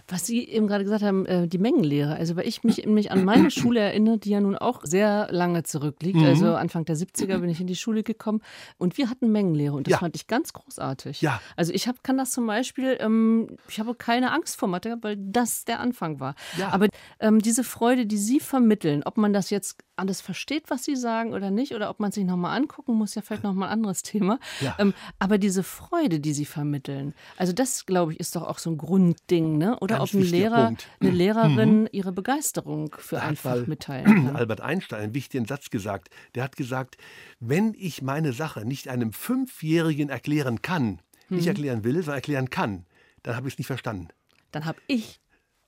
[0.08, 2.16] Was Sie eben gerade gesagt haben, äh, die Mengenlehre.
[2.16, 5.62] Also, weil ich mich, mich an meine Schule erinnere, die ja nun auch sehr lange
[5.62, 6.18] zurückliegt.
[6.18, 6.26] Mhm.
[6.26, 8.40] Also, Anfang der 70er bin ich in die Schule gekommen
[8.78, 9.98] und wir hatten Mengenlehre und das ja.
[9.98, 11.20] fand ich ganz großartig.
[11.20, 11.40] Ja.
[11.56, 15.16] Also, ich hab, kann das zum Beispiel, ähm, ich habe keine Angst vor Mathe, weil
[15.16, 16.34] das der Anfang war.
[16.56, 16.70] Ja.
[16.70, 16.88] Aber
[17.20, 21.32] ähm, diese Freude, die Sie vermitteln, ob man das jetzt alles versteht, was Sie sagen
[21.32, 24.38] oder nicht, oder ob man sich nochmal angucken muss, ja vielleicht nochmal ein anderes Thema.
[24.60, 24.74] Ja.
[24.78, 28.70] Ähm, aber diese Freude, die Sie vermitteln, also das, glaube ich, ist doch auch so
[28.70, 29.78] ein Grundding, ne?
[29.80, 30.88] Oder Ganz ob ein Lehrer, Punkt.
[31.00, 31.88] eine Lehrerin mhm.
[31.92, 34.36] ihre Begeisterung für da ein Fach mitteilen kann.
[34.36, 36.08] Albert Einstein einen wichtigen Satz gesagt.
[36.34, 36.96] Der hat gesagt,
[37.38, 41.36] wenn ich meine Sache nicht einem Fünfjährigen erklären kann, mhm.
[41.36, 42.86] nicht erklären will, sondern erklären kann,
[43.22, 44.08] dann habe ich es nicht verstanden.
[44.50, 45.20] Dann habe ich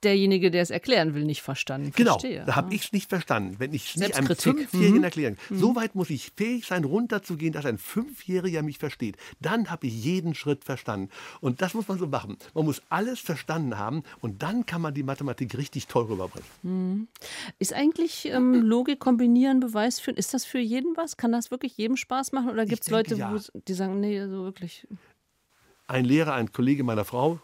[0.03, 1.91] derjenige, der es erklären will, nicht verstanden.
[1.95, 2.43] Genau, Verstehe.
[2.45, 3.55] da habe ich es nicht verstanden.
[3.59, 4.27] Wenn ich es nicht einem.
[4.35, 5.03] Fünfjährigen Mhm.
[5.03, 9.17] erklären kann, so weit muss ich fähig sein, runterzugehen, dass ein Fünfjähriger mich versteht.
[9.39, 11.09] Dann habe ich jeden Schritt verstanden.
[11.41, 12.37] Und das muss man so machen.
[12.53, 17.07] Man muss alles verstanden haben und dann kann man die Mathematik richtig toll rüberbringen.
[17.59, 21.17] Ist eigentlich ähm, Logik kombinieren, Beweis führen, ist das für jeden was?
[21.17, 22.49] Kann das wirklich jedem Spaß machen?
[22.49, 23.35] Oder gibt es Leute, ja.
[23.67, 24.87] die sagen, nee, so wirklich.
[25.87, 27.39] Ein Lehrer, ein Kollege meiner Frau,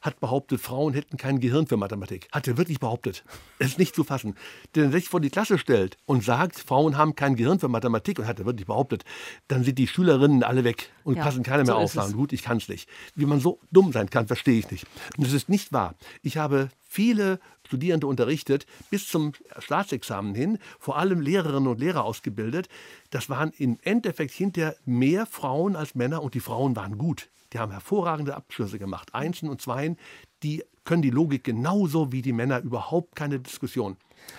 [0.00, 2.28] hat behauptet, Frauen hätten kein Gehirn für Mathematik.
[2.32, 3.24] Hat er wirklich behauptet.
[3.58, 4.34] Es ist nicht zu fassen.
[4.74, 7.68] Denn wenn er sich vor die Klasse stellt und sagt, Frauen haben kein Gehirn für
[7.68, 9.04] Mathematik, und hat er wirklich behauptet,
[9.48, 11.84] dann sind die Schülerinnen alle weg und Ja, passen keiner mehr so auf.
[11.84, 11.92] es.
[11.92, 12.88] Sagen, gut, ich kann es nicht.
[13.14, 14.86] Wie man so dumm sein kann, verstehe ich nicht.
[15.16, 15.94] Und das ist nicht wahr.
[16.22, 22.68] Ich habe viele Studierende unterrichtet, bis zum Staatsexamen hin, vor allem Lehrerinnen und Lehrer ausgebildet.
[23.10, 27.28] Das waren im Endeffekt hinterher mehr Frauen als Männer und die Frauen waren gut.
[27.52, 29.14] Die haben hervorragende Abschlüsse gemacht.
[29.14, 29.96] Einsen und Zweien,
[30.42, 33.96] die können die Logik genauso wie die Männer, überhaupt keine Diskussion.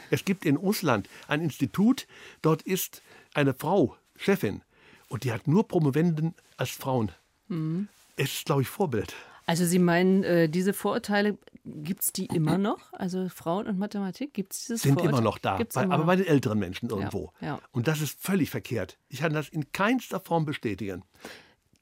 [0.09, 2.07] Es gibt in Russland ein Institut,
[2.41, 3.01] dort ist
[3.33, 4.61] eine Frau Chefin
[5.09, 7.11] und die hat nur Promovenden als Frauen.
[8.15, 9.13] Es ist, glaube ich, Vorbild.
[9.45, 12.93] Also Sie meinen, äh, diese Vorurteile, gibt es die immer noch?
[12.93, 15.09] Also Frauen und Mathematik, gibt es dieses sind Vorurteil?
[15.09, 17.33] immer noch da, bei, immer aber bei den älteren Menschen irgendwo.
[17.41, 17.59] ja.
[17.71, 18.97] Und das ist völlig verkehrt.
[19.09, 21.03] Ich kann das in keinster Form bestätigen.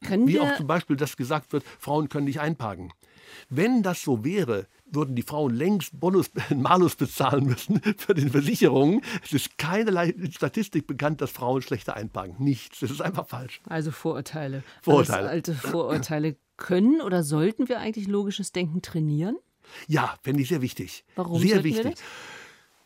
[0.05, 2.93] Können Wie auch zum Beispiel, dass gesagt wird, Frauen können nicht einparken.
[3.49, 9.01] Wenn das so wäre, würden die Frauen längst Bonus, Malus bezahlen müssen für die Versicherungen.
[9.23, 12.35] Es ist keinerlei Statistik bekannt, dass Frauen schlechter einparken.
[12.43, 12.79] Nichts.
[12.79, 13.62] Das ist einfach falsch.
[13.67, 14.63] also Vorurteile.
[14.81, 15.19] Vorurteile.
[15.19, 16.35] Alles alte Vorurteile.
[16.57, 19.38] Können oder sollten wir eigentlich logisches Denken trainieren?
[19.88, 21.05] Ja, finde ich sehr wichtig.
[21.15, 21.95] Warum Sehr wichtig.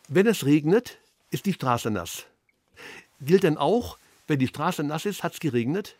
[0.09, 0.99] Wenn es regnet,
[1.31, 2.25] ist die Straße nass.
[3.19, 3.97] Gilt denn auch,
[4.27, 5.95] wenn die Straße nass ist, hat es geregnet?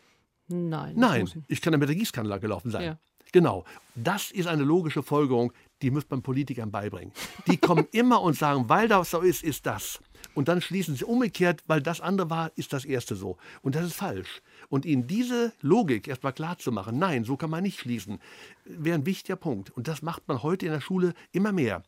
[0.48, 0.96] Nein.
[0.96, 2.84] Nein, ich kann ja mit der Gießkanne gelaufen sein.
[2.84, 3.00] Ja.
[3.34, 3.66] Genau.
[3.96, 5.52] Das ist eine logische Folgerung,
[5.82, 7.12] die muss man Politikern beibringen.
[7.48, 10.00] Die kommen immer und sagen, weil das so ist, ist das.
[10.36, 13.38] Und dann schließen sie umgekehrt, weil das andere war, ist das erste so.
[13.62, 14.42] Und das ist falsch.
[14.70, 18.20] Und ihnen diese Logik erstmal klar zu machen, nein, so kann man nicht schließen,
[18.66, 19.72] wäre ein wichtiger Punkt.
[19.72, 21.84] Und das macht man heute in der Schule immer mehr.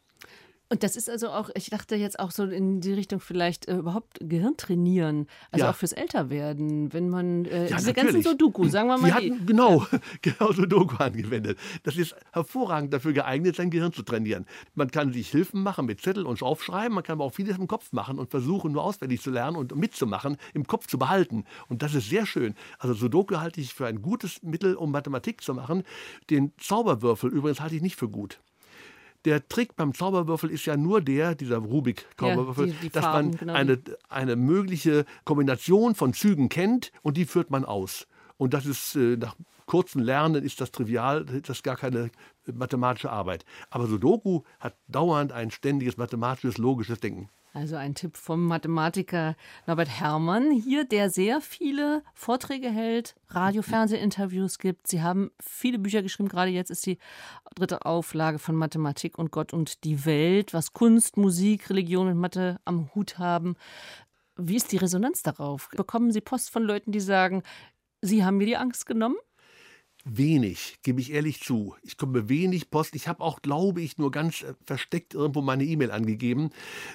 [0.67, 3.75] Und das ist also auch, ich dachte jetzt auch so in die Richtung vielleicht äh,
[3.77, 5.71] überhaupt Gehirn trainieren, also Ja.
[5.71, 8.25] auch fürs Älterwerden, wenn man äh, Ja, diese ganzen natürlich.
[8.25, 9.85] Sudoku, sagen wir Sie mal, die, hatten genau,
[10.21, 11.59] genau Sudoku angewendet.
[11.83, 14.45] Das ist hervorragend dafür geeignet, sein Gehirn zu trainieren.
[14.73, 17.67] Man kann sich Hilfen machen mit Zettel und Aufschreiben, man kann aber auch vieles im
[17.67, 21.45] Kopf machen und versuchen, nur auswendig zu lernen und mitzumachen, im Kopf zu behalten.
[21.67, 22.55] Und das ist sehr schön.
[22.79, 25.83] Also Sudoku halte ich für ein gutes Mittel, um Mathematik zu machen.
[26.31, 28.39] Den Zauberwürfel übrigens halte ich nicht für gut.
[29.25, 33.29] Der Trick beim Zauberwürfel ist ja nur der, dieser Rubik-Zauberwürfel, Ja, die- die dass Farben,
[33.29, 33.53] man genau.
[33.53, 38.07] eine, eine mögliche Kombination von Zügen kennt und die führt man aus.
[38.37, 39.35] Und das ist äh, nach
[39.65, 42.11] kurzem Lernen ist das trivial, das ist gar keine
[42.47, 43.45] äh, mathematische Arbeit.
[43.71, 47.29] Aber Sudoku hat dauernd ein ständiges mathematisches, logisches Denken.
[47.55, 54.59] Also ein Tipp vom Mathematiker Norbert Herrmann hier, der sehr viele Vorträge hält, Radio, Fernsehinterviews
[54.59, 54.87] gibt.
[54.87, 56.27] Sie haben viele Bücher geschrieben.
[56.27, 56.97] Gerade jetzt ist die
[57.55, 62.59] dritte Auflage von Mathematik und Gott und die Welt, was Kunst, Musik, Religion und Mathe
[62.65, 63.55] am Hut haben.
[64.35, 65.69] Wie ist die Resonanz darauf?
[65.69, 67.41] Bekommen Sie Post von Leuten, die sagen,
[68.01, 69.15] Sie haben mir die Angst genommen?
[70.07, 71.75] Wenig, gebe ich ehrlich zu.
[71.81, 72.93] Ich komme wenig Post.
[72.93, 76.51] Ich habe auch, glaube ich, nur ganz äh, versteckt irgendwo meine E-Mail angegeben.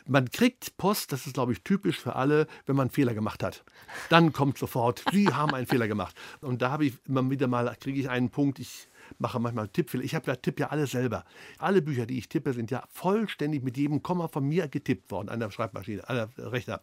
[0.06, 3.42] Man kriegt Post, das ist, glaube ich, typisch für alle, wenn man einen Fehler gemacht
[3.42, 3.64] hat.
[4.10, 6.14] Dann kommt sofort, Sie haben einen Fehler gemacht.
[6.40, 8.86] Und da habe ich immer wieder mal, kriege ich einen Punkt, ich
[9.18, 10.04] mache manchmal Tippfehler.
[10.04, 11.24] Ich habe ja, tippe ja alles selber.
[11.58, 15.28] Alle Bücher, die ich tippe, sind ja vollständig mit jedem Komma von mir getippt worden,
[15.28, 16.80] an der Schreibmaschine, an der Rechner.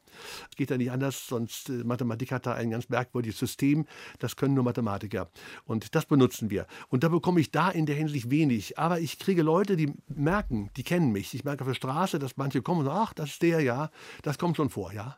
[0.50, 3.86] Es geht ja nicht anders, sonst äh, Mathematik hat da ein ganz merkwürdiges System.
[4.20, 5.30] Das können nur Mathematiker.
[5.66, 6.68] Und das benutzen wir.
[6.90, 8.78] Und da bekomme ich da in der Hinsicht wenig.
[8.78, 11.34] Aber ich kriege Leute, die merken, die kennen mich.
[11.34, 13.90] Ich merke auf der Straße, dass manche kommen und sagen, ach, das ist der, ja.
[14.24, 15.18] Das kommt schon vor, ja.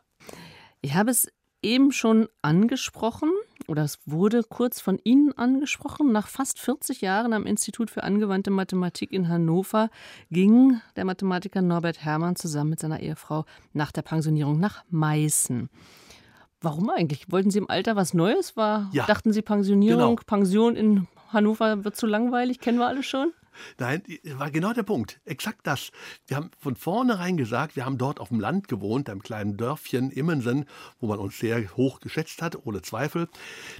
[0.80, 1.28] Ich habe es
[1.62, 3.30] eben schon angesprochen,
[3.70, 6.10] oder es wurde kurz von Ihnen angesprochen.
[6.10, 9.90] Nach fast 40 Jahren am Institut für angewandte Mathematik in Hannover
[10.30, 15.70] ging der Mathematiker Norbert Herrmann zusammen mit seiner Ehefrau nach der Pensionierung nach Meißen.
[16.60, 17.30] Warum eigentlich?
[17.30, 18.56] Wollten Sie im Alter was Neues?
[18.56, 19.06] War, Ja.
[19.06, 20.26] Dachten Sie Pensionierung, Genau.
[20.26, 22.58] Pension in Hannover wird zu langweilig?
[22.58, 23.32] Kennen wir alle schon?
[23.78, 24.02] Nein,
[24.36, 25.20] war genau der Punkt.
[25.24, 25.90] Exakt das.
[26.26, 30.10] Wir haben von vornherein gesagt, wir haben dort auf dem Land gewohnt, einem kleinen Dörfchen
[30.10, 30.66] Immensen,
[31.00, 33.28] wo man uns sehr hoch geschätzt hat, ohne Zweifel.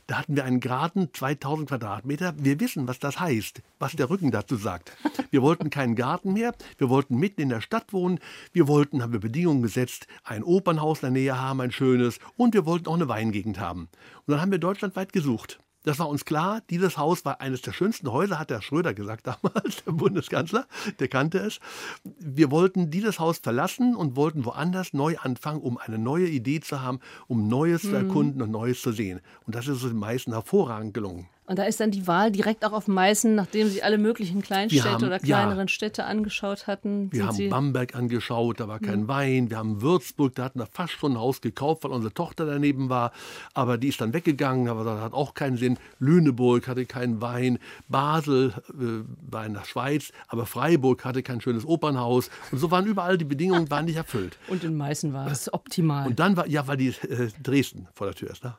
[0.06, 2.34] Da hatten wir einen Garten, 2000 Quadratmeter.
[2.36, 4.92] Wir wissen, was das heißt, was der Rücken dazu sagt.
[5.30, 8.20] Wir wollten keinen Garten mehr, wir wollten mitten in der Stadt wohnen,
[8.52, 12.54] wir wollten, haben wir Bedingungen gesetzt, ein Opernhaus in der Nähe haben, ein schönes, und
[12.54, 13.88] wir wollten auch eine Weingegend haben.
[14.26, 15.58] Und dann haben wir deutschlandweit gesucht.
[15.84, 16.62] Das war uns klar.
[16.68, 20.66] Dieses Haus war eines der schönsten Häuser, hat der Schröder gesagt damals, der Bundeskanzler.
[20.98, 21.60] Der kannte es.
[22.04, 26.82] Wir wollten dieses Haus verlassen und wollten woanders neu anfangen, um eine neue Idee zu
[26.82, 27.88] haben, um Neues mhm.
[27.88, 29.20] zu erkunden und Neues zu sehen.
[29.46, 31.28] Und das ist uns den meisten hervorragend gelungen.
[31.50, 34.88] Und da ist dann die Wahl direkt auch auf Meißen, nachdem Sie alle möglichen Kleinstädte
[34.88, 37.12] haben, oder kleineren ja, Städte angeschaut hatten.
[37.12, 39.08] Wir haben Sie Bamberg angeschaut, da war kein mhm.
[39.08, 39.50] Wein.
[39.50, 42.88] Wir haben Würzburg, da hatten wir fast schon ein Haus gekauft, weil unsere Tochter daneben
[42.88, 43.10] war.
[43.52, 45.76] Aber die ist dann weggegangen, aber das hat auch keinen Sinn.
[45.98, 47.58] Lüneburg hatte keinen Wein.
[47.88, 52.30] Basel äh, war in der Schweiz, aber Freiburg hatte kein schönes Opernhaus.
[52.52, 54.38] Und so waren überall die Bedingungen waren nicht erfüllt.
[54.46, 56.06] Und in Meißen war es optimal.
[56.06, 58.44] Und dann war, ja, weil die äh, Dresden vor der Tür ist.
[58.44, 58.54] Ne?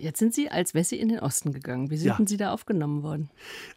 [0.00, 1.90] Jetzt sind Sie als Wessi in den Osten gegangen.
[1.90, 2.18] Wie sind ja.
[2.26, 3.30] Sie da aufgenommen worden?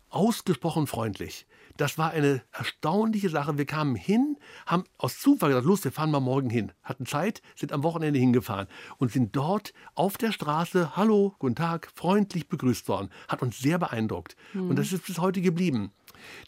[0.09, 1.45] Ausgesprochen freundlich.
[1.75, 3.57] Das war eine erstaunliche Sache.
[3.57, 6.71] Wir kamen hin, haben aus Zufall gesagt, los, wir fahren mal morgen hin.
[6.83, 8.67] Hatten Zeit, sind am Wochenende hingefahren
[8.99, 13.09] und sind dort auf der Straße, hallo, guten Tag, freundlich begrüßt worden.
[13.27, 14.35] Hat uns sehr beeindruckt.
[14.53, 14.69] Mhm.
[14.69, 15.91] Und das ist bis heute geblieben.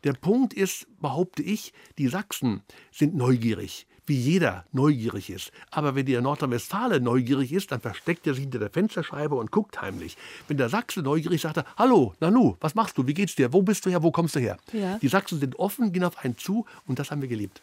[0.03, 2.61] Der Punkt ist, behaupte ich, die Sachsen
[2.91, 5.51] sind neugierig wie jeder neugierig ist.
[5.71, 9.81] Aber wenn der Nordrhein-Westfale neugierig ist, dann versteckt er sich hinter der Fensterscheibe und guckt
[9.81, 10.17] heimlich.
[10.47, 13.53] Wenn der Sachse neugierig ist, sagt er, hallo, Nanu, was machst du, wie geht's dir,
[13.53, 14.57] wo bist du her, wo kommst du her?
[14.73, 14.97] Ja.
[14.99, 17.61] Die Sachsen sind offen, gehen auf einen zu und das haben wir geliebt.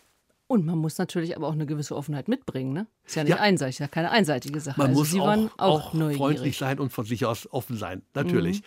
[0.53, 2.75] Und man muss natürlich aber auch eine gewisse Offenheit mitbringen.
[2.75, 2.87] Ne?
[3.07, 3.41] Ist ja nicht ja.
[3.41, 4.79] einseitig, ja keine einseitige Sache.
[4.79, 8.03] Man also muss Sie auch, auch, auch freundlich sein und von sich aus offen sein.
[8.13, 8.61] Natürlich.
[8.61, 8.65] Mhm.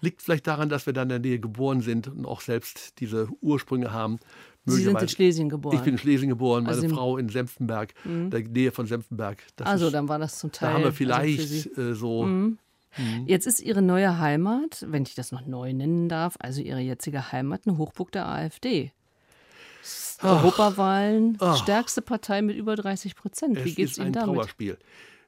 [0.00, 3.26] Liegt vielleicht daran, dass wir dann in der Nähe geboren sind und auch selbst diese
[3.40, 4.20] Ursprünge haben.
[4.66, 5.76] Sie sind in Schlesien geboren.
[5.76, 8.30] Ich bin in Schlesien geboren, meine also Frau in Senftenberg, mhm.
[8.30, 9.42] der Nähe von Senftenberg.
[9.56, 10.68] Das also ist, dann war das zum Teil.
[10.68, 12.22] Da haben wir also vielleicht also äh, so.
[12.24, 12.58] Mhm.
[12.96, 13.24] Mhm.
[13.26, 17.32] Jetzt ist Ihre neue Heimat, wenn ich das noch neu nennen darf, also Ihre jetzige
[17.32, 18.92] Heimat, eine Hochburg der AfD.
[20.20, 20.42] Ach.
[20.42, 21.56] Europawahlen, Ach.
[21.56, 23.64] stärkste Partei mit über 30 Prozent.
[23.64, 24.16] Wie geht es Ihnen damit?
[24.16, 24.78] Es ist ein Trauerspiel.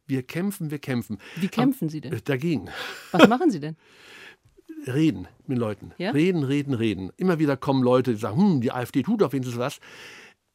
[0.07, 1.19] Wir kämpfen, wir kämpfen.
[1.37, 2.13] Wie kämpfen Sie denn?
[2.13, 2.69] Äh, dagegen.
[3.11, 3.77] Was machen Sie denn?
[4.87, 5.93] reden mit Leuten.
[5.99, 6.11] Ja?
[6.11, 7.11] Reden, reden, reden.
[7.17, 9.81] Immer wieder kommen Leute, die sagen, hm, die AfD tut auf jeden Fall was.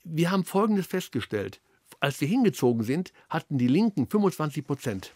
[0.04, 1.62] Wir haben Folgendes festgestellt.
[2.00, 5.14] Als wir hingezogen sind, hatten die Linken 25 Prozent.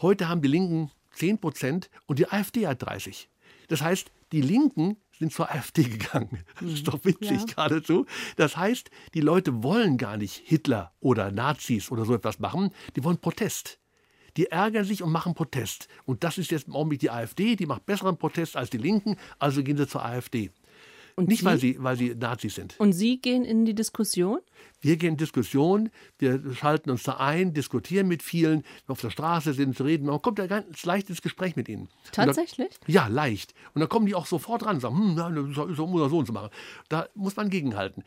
[0.00, 3.28] Heute haben die Linken 10 Prozent und die AfD hat 30.
[3.68, 6.40] Das heißt, die Linken sind zur AfD gegangen.
[6.60, 7.44] Das ist doch witzig ja.
[7.44, 8.06] geradezu.
[8.36, 13.04] Das heißt, die Leute wollen gar nicht Hitler oder Nazis oder so etwas machen, die
[13.04, 13.78] wollen Protest
[14.36, 15.88] die ärgern sich und machen Protest.
[16.04, 19.16] Und das ist jetzt im Augenblick die AfD, die macht besseren Protest als die Linken,
[19.38, 20.50] also gehen sie zur AfD.
[21.14, 21.44] Und Nicht, Sie?
[21.44, 22.74] weil, sie, weil sie Nazis sind.
[22.78, 24.40] Und Sie gehen in die Diskussion?
[24.80, 29.52] Wir gehen in Diskussion, wir schalten uns da ein, diskutieren mit vielen, auf der Straße
[29.52, 31.88] sind, reden, man kommt da ganz leicht ins Gespräch mit ihnen.
[32.12, 32.70] Tatsächlich?
[32.86, 33.54] Da, ja, leicht.
[33.74, 35.16] Und dann kommen die auch sofort ran und sagen, hm,
[35.56, 36.50] das ist so oder so zu machen.
[36.88, 38.04] Da muss man gegenhalten.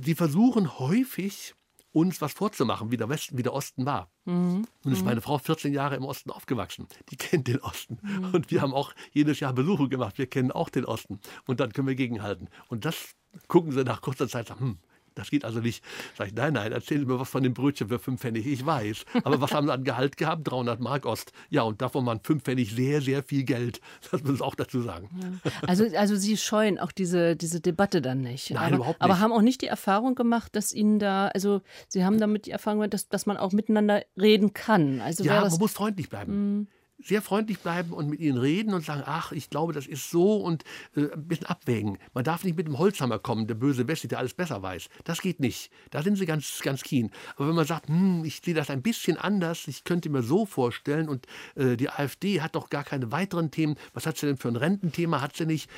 [0.00, 1.54] Sie versuchen häufig,
[1.98, 4.10] uns was vorzumachen, wie der Westen, wie der Osten war.
[4.24, 4.66] Mhm.
[4.84, 5.06] Nun ist mhm.
[5.06, 6.86] meine Frau 14 Jahre im Osten aufgewachsen.
[7.10, 7.98] Die kennt den Osten.
[8.02, 8.34] Mhm.
[8.34, 10.18] Und wir haben auch jedes Jahr Besuche gemacht.
[10.18, 11.20] Wir kennen auch den Osten.
[11.46, 12.48] Und dann können wir gegenhalten.
[12.68, 13.14] Und das
[13.48, 14.78] gucken sie nach kurzer Zeit, sagen, hm,
[15.18, 15.84] das geht also nicht.
[16.16, 18.46] Sag ich, nein, nein, erzählen Sie mir was von dem Brötchen für fünf Pfennig.
[18.46, 19.04] Ich weiß.
[19.24, 20.50] Aber was haben Sie an Gehalt gehabt?
[20.50, 21.32] 300 Mark Ost.
[21.50, 23.80] Ja, und davon waren fünf Pfennig sehr, sehr viel Geld.
[24.10, 25.10] Das muss ich auch dazu sagen.
[25.44, 25.50] Ja.
[25.66, 28.50] Also, also Sie scheuen auch diese, diese Debatte dann nicht.
[28.50, 29.02] Nein, aber, überhaupt nicht.
[29.02, 32.50] Aber haben auch nicht die Erfahrung gemacht, dass Ihnen da, also Sie haben damit die
[32.50, 35.00] Erfahrung gemacht, dass, dass man auch miteinander reden kann.
[35.00, 36.68] Also ja, man muss freundlich bleiben.
[37.00, 40.36] Sehr freundlich bleiben und mit ihnen reden und sagen, ach, ich glaube, das ist so
[40.36, 40.64] und
[40.96, 41.98] äh, ein bisschen abwägen.
[42.12, 44.88] Man darf nicht mit dem Holzhammer kommen, der böse Wessi, der alles besser weiß.
[45.04, 45.70] Das geht nicht.
[45.90, 47.12] Da sind sie ganz, ganz keen.
[47.36, 50.44] Aber wenn man sagt, hm, ich sehe das ein bisschen anders, ich könnte mir so
[50.44, 54.36] vorstellen und äh, die AfD hat doch gar keine weiteren Themen, was hat sie denn
[54.36, 55.70] für ein Rententhema, hat sie nicht?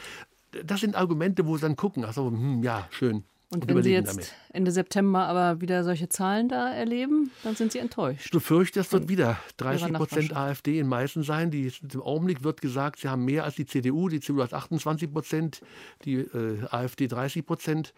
[0.64, 3.24] Das sind Argumente, wo sie dann gucken, ach so, hm, ja, schön.
[3.52, 4.32] Und, wenn Sie jetzt damit.
[4.52, 8.32] Ende September aber wieder solche Zahlen da erleben, dann sind Sie enttäuscht.
[8.32, 11.50] Du fürchtest, es wird wieder 30 Prozent AfD in Meißen sein.
[11.50, 14.08] Die, Im Augenblick wird gesagt, sie haben mehr als die CDU.
[14.08, 15.62] Die CDU hat 28 Prozent,
[16.04, 17.92] die äh, AfD 30 Prozent.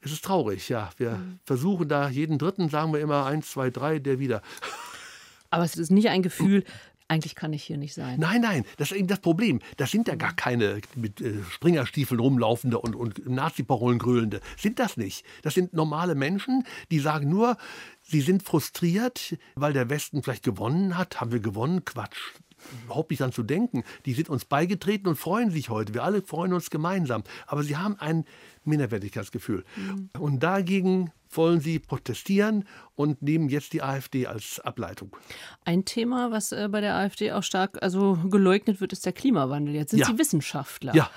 [0.00, 0.88] Es ist traurig, ja.
[0.96, 1.38] Wir mhm.
[1.44, 4.40] versuchen da jeden Dritten, sagen wir immer, eins, zwei, drei, der wieder.
[5.50, 6.64] Aber es ist nicht ein Gefühl,
[7.08, 8.18] eigentlich kann ich hier nicht sein.
[8.18, 9.60] Nein, nein, das ist eben das Problem.
[9.76, 14.40] Das sind ja gar keine mit äh, Springerstiefeln rumlaufende und, und Nazi-Parolen grölende.
[14.56, 15.24] Sind das nicht.
[15.42, 17.58] Das sind normale Menschen, die sagen nur,
[18.02, 21.20] sie sind frustriert, weil der Westen vielleicht gewonnen hat.
[21.20, 21.84] Haben wir gewonnen?
[21.84, 22.32] Quatsch
[22.84, 23.84] überhaupt nicht an zu denken.
[24.06, 25.94] Die sind uns beigetreten und freuen sich heute.
[25.94, 27.22] Wir alle freuen uns gemeinsam.
[27.46, 28.24] Aber sie haben ein
[28.64, 29.64] Minderwertigkeitsgefühl.
[29.76, 30.10] Mhm.
[30.18, 35.16] Und dagegen wollen sie protestieren und nehmen jetzt die AfD als Ableitung.
[35.64, 39.74] Ein Thema, was äh, bei der AfD auch stark also geleugnet wird, ist der Klimawandel.
[39.74, 40.06] Jetzt sind ja.
[40.06, 40.94] Sie Wissenschaftler.
[40.94, 41.10] Ja.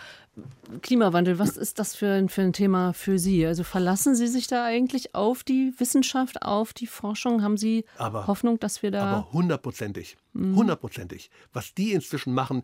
[0.82, 3.46] Klimawandel, was ist das für ein, für ein Thema für Sie?
[3.46, 7.42] Also verlassen Sie sich da eigentlich auf die Wissenschaft, auf die Forschung?
[7.42, 9.06] Haben Sie aber, Hoffnung, dass wir da.
[9.06, 10.18] Aber hundertprozentig.
[10.36, 11.32] Hundertprozentig.
[11.54, 12.62] Was die inzwischen machen,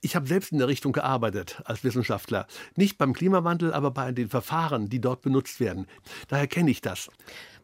[0.00, 2.46] Ich habe selbst in der Richtung gearbeitet als Wissenschaftler.
[2.76, 5.86] Nicht beim Klimawandel, aber bei den Verfahren, die dort benutzt werden.
[6.28, 7.10] Daher kenne ich das.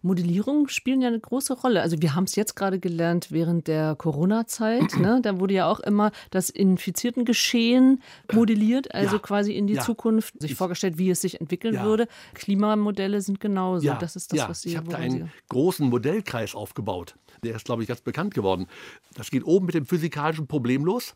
[0.05, 1.81] Modellierungen spielen ja eine große Rolle.
[1.81, 4.99] Also wir haben es jetzt gerade gelernt während der Corona-Zeit.
[4.99, 5.21] ne?
[5.23, 9.23] Da wurde ja auch immer das Infiziertengeschehen modelliert, also ja.
[9.23, 9.83] quasi in die ja.
[9.83, 11.85] Zukunft sich vorgestellt, wie es sich entwickeln ja.
[11.85, 12.07] würde.
[12.35, 13.87] Klimamodelle sind genauso.
[13.87, 13.95] Ja.
[13.95, 14.71] Das ist das, was Sie.
[14.71, 17.15] Ich habe da einen großen Modellkreis aufgebaut.
[17.43, 18.67] Der ist, glaube ich, ganz bekannt geworden.
[19.15, 21.15] Das geht oben mit dem physikalischen Problem los.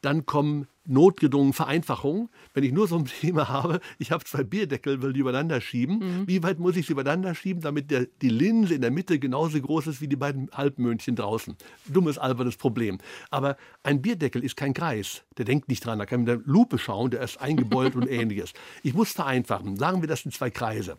[0.00, 2.28] Dann kommen notgedrungen Vereinfachungen.
[2.52, 5.98] Wenn ich nur so ein Thema habe, ich habe zwei Bierdeckel, will die übereinander schieben.
[5.98, 6.28] Mhm.
[6.28, 9.60] Wie weit muss ich sie übereinander schieben, damit der, die Linse in der Mitte genauso
[9.60, 11.56] groß ist wie die beiden Halbmöhnchen draußen?
[11.86, 12.98] Dummes, albernes Problem.
[13.30, 15.22] Aber ein Bierdeckel ist kein Kreis.
[15.38, 15.98] Der denkt nicht dran.
[15.98, 18.52] Da kann man mit der Lupe schauen, der ist eingebeult und ähnliches.
[18.82, 19.76] Ich muss vereinfachen.
[19.76, 20.98] Sagen wir, das sind zwei Kreise.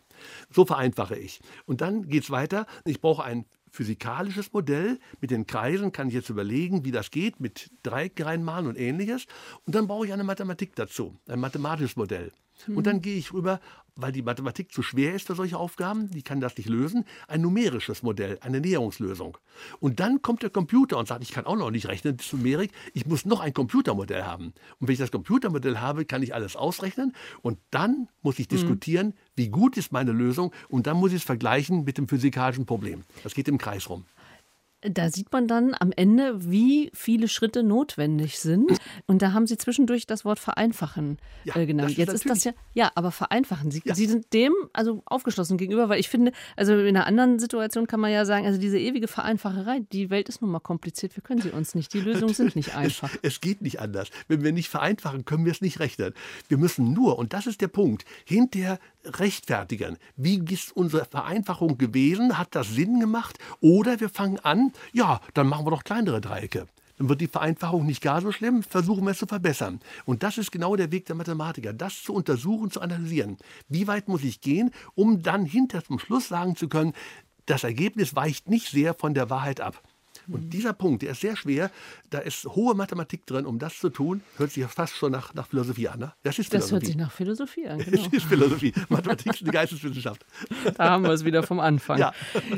[0.50, 1.42] So vereinfache ich.
[1.66, 2.66] Und dann geht es weiter.
[2.86, 5.00] Ich brauche ein physikalisches Modell.
[5.20, 8.16] Mit den Kreisen kann ich jetzt überlegen, wie das geht, mit Dreieck
[8.68, 9.26] und ähnliches.
[9.66, 12.32] Und dann brauche ich eine Mathematik dazu, ein mathematisches Modell.
[12.68, 12.78] Mhm.
[12.78, 13.60] Und dann gehe ich rüber,
[13.96, 17.42] weil die Mathematik zu schwer ist für solche Aufgaben, die kann das nicht lösen, ein
[17.42, 19.38] numerisches Modell, eine Näherungslösung.
[19.80, 22.34] Und dann kommt der Computer und sagt, ich kann auch noch nicht rechnen, das ist
[22.34, 24.54] Numerik, ich muss noch ein Computermodell haben.
[24.80, 28.56] Und wenn ich das Computermodell habe, kann ich alles ausrechnen und dann muss ich mhm.
[28.56, 32.66] diskutieren, wie gut ist meine Lösung und dann muss ich es vergleichen mit dem physikalischen
[32.66, 33.04] Problem.
[33.24, 34.06] Das geht im Kreis rum.
[34.82, 38.80] Da sieht man dann am Ende, wie viele Schritte notwendig sind.
[39.06, 41.92] Und da haben Sie zwischendurch das Wort vereinfachen ja, äh, genannt.
[41.92, 43.70] Ist Jetzt ist das ja, ja, aber vereinfachen.
[43.70, 43.94] Sie, ja.
[43.94, 48.00] Sie sind dem also aufgeschlossen gegenüber, weil ich finde, also in einer anderen Situation kann
[48.00, 51.42] man ja sagen, also diese ewige Vereinfacherei, die Welt ist nun mal kompliziert, wir können
[51.42, 51.94] sie uns nicht.
[51.94, 53.12] Die Lösungen sind nicht einfach.
[53.22, 54.10] Es, es geht nicht anders.
[54.28, 56.14] Wenn wir nicht vereinfachen, können wir es nicht rechnen.
[56.48, 59.98] Wir müssen nur, und das ist der Punkt, hinterher rechtfertigen.
[60.16, 62.38] Wie ist unsere Vereinfachung gewesen?
[62.38, 63.38] Hat das Sinn gemacht?
[63.60, 66.68] Oder wir fangen an, ja, dann machen wir doch kleinere Dreiecke.
[66.98, 69.80] Dann wird die Vereinfachung nicht gar so schlimm, versuchen wir es zu verbessern.
[70.06, 73.38] Und das ist genau der Weg der Mathematiker, das zu untersuchen, zu analysieren.
[73.68, 76.94] Wie weit muss ich gehen, um dann hinter zum Schluss sagen zu können,
[77.48, 79.82] das Ergebnis weicht nicht sehr von der Wahrheit ab.
[80.34, 81.72] Und dieser Punkt, der ist sehr schwer.
[82.10, 84.22] Da ist hohe Mathematik drin, um das zu tun.
[84.38, 86.00] Hört sich fast schon nach, nach Philosophie an.
[86.00, 86.14] Ne?
[86.24, 86.62] Das ist Philosophie.
[86.62, 87.82] Das hört sich nach Philosophie an.
[87.92, 88.04] Genau.
[88.06, 88.74] Das ist Philosophie.
[88.90, 90.26] Mathematik ist eine Geisteswissenschaft.
[90.78, 92.00] Da haben wir es wieder vom Anfang.
[92.00, 92.14] Ja.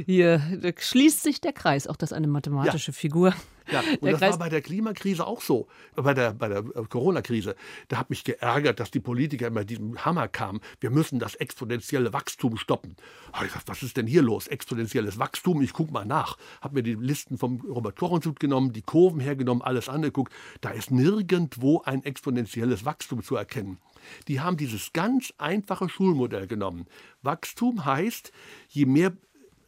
[0.05, 0.41] Hier
[0.77, 1.88] schließt sich der Kreis.
[1.88, 2.95] Auch das eine mathematische ja.
[2.95, 3.33] Figur.
[3.71, 6.60] Ja, und der das Kreis war bei der Klimakrise auch so, bei der, bei der
[6.60, 7.56] äh, Corona-Krise.
[7.88, 10.62] Da hat mich geärgert, dass die Politiker immer diesem Hammer kamen.
[10.80, 12.95] Wir müssen das exponentielle Wachstum stoppen.
[13.36, 14.47] ich gesagt, was ist denn hier los?
[14.47, 15.62] Exponentielles Wachstum?
[15.62, 16.38] Ich gucke mal nach.
[16.62, 20.34] Habe mir die Listen vom Robert-Koch-Institut genommen, die Kurven hergenommen, alles angeguckt.
[20.62, 23.78] Da ist nirgendwo ein exponentielles Wachstum zu erkennen.
[24.28, 26.88] Die haben dieses ganz einfache Schulmodell genommen.
[27.21, 28.32] Wachstum heißt,
[28.69, 29.13] je mehr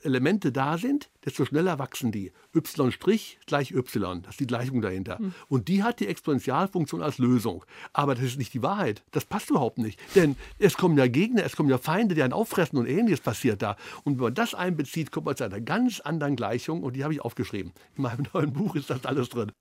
[0.05, 2.31] Elemente da sind, desto schneller wachsen die.
[2.53, 5.17] y' gleich y, das ist die Gleichung dahinter.
[5.19, 5.33] Mhm.
[5.47, 7.65] Und die hat die Exponentialfunktion als Lösung.
[7.91, 9.03] Aber das ist nicht die Wahrheit.
[9.11, 9.99] Das passt überhaupt nicht.
[10.15, 13.61] Denn es kommen ja Gegner, es kommen ja Feinde, die einen auffressen und ähnliches passiert
[13.61, 13.75] da.
[14.03, 17.13] Und wenn man das einbezieht, kommt man zu einer ganz anderen Gleichung und die habe
[17.13, 17.73] ich aufgeschrieben.
[17.97, 19.51] In meinem neuen Buch ist das alles drin.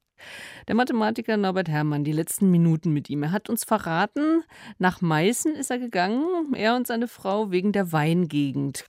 [0.68, 3.22] Der Mathematiker Norbert Herrmann, die letzten Minuten mit ihm.
[3.22, 4.42] Er hat uns verraten,
[4.79, 8.85] nach Meißen ist er gegangen, er und seine Frau, wegen der Weingegend.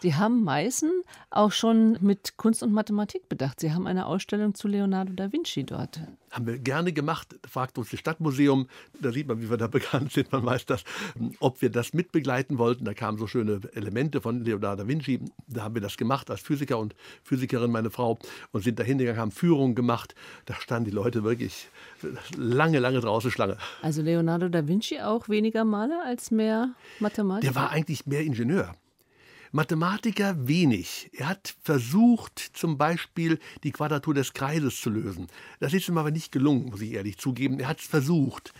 [0.00, 0.90] Sie haben Meißen
[1.30, 3.60] auch schon mit Kunst und Mathematik bedacht.
[3.60, 6.00] Sie haben eine Ausstellung zu Leonardo da Vinci dort.
[6.30, 8.66] Haben wir gerne gemacht, fragt uns das Stadtmuseum.
[9.00, 10.84] Da sieht man, wie wir da bekannt sind, man weiß das,
[11.40, 12.84] ob wir das mitbegleiten wollten.
[12.84, 15.20] Da kamen so schöne Elemente von Leonardo da Vinci.
[15.46, 18.18] Da haben wir das gemacht als Physiker und Physikerin, meine Frau,
[18.52, 20.14] und sind dahin gegangen, haben Führungen gemacht.
[20.46, 21.68] Da standen die Leute wirklich
[22.36, 23.56] lange, lange draußen Schlange.
[23.82, 27.52] Also Leonardo da Vinci auch weniger Maler als mehr Mathematiker?
[27.52, 28.74] Der war eigentlich mehr Ingenieur.
[29.52, 31.10] Mathematiker wenig.
[31.12, 35.28] Er hat versucht, zum Beispiel die Quadratur des Kreises zu lösen.
[35.60, 37.58] Das ist ihm aber nicht gelungen, muss ich ehrlich zugeben.
[37.60, 38.52] Er hat es versucht.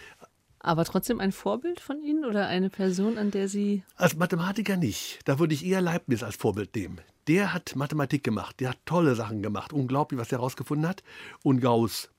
[0.61, 3.85] Aber trotzdem ein Vorbild von Ihnen oder eine Person, an der Sie.
[3.96, 5.20] Als Mathematiker nicht.
[5.24, 7.01] Da würde ich eher Leibniz als Vorbild nehmen.
[7.29, 9.72] Der hat Mathematik gemacht, der hat tolle Sachen gemacht.
[9.72, 11.03] Unglaublich, was er herausgefunden hat.
[11.42, 12.11] Und Gauss.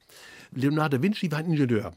[0.51, 1.93] Leonardo da Vinci war ein Ingenieur.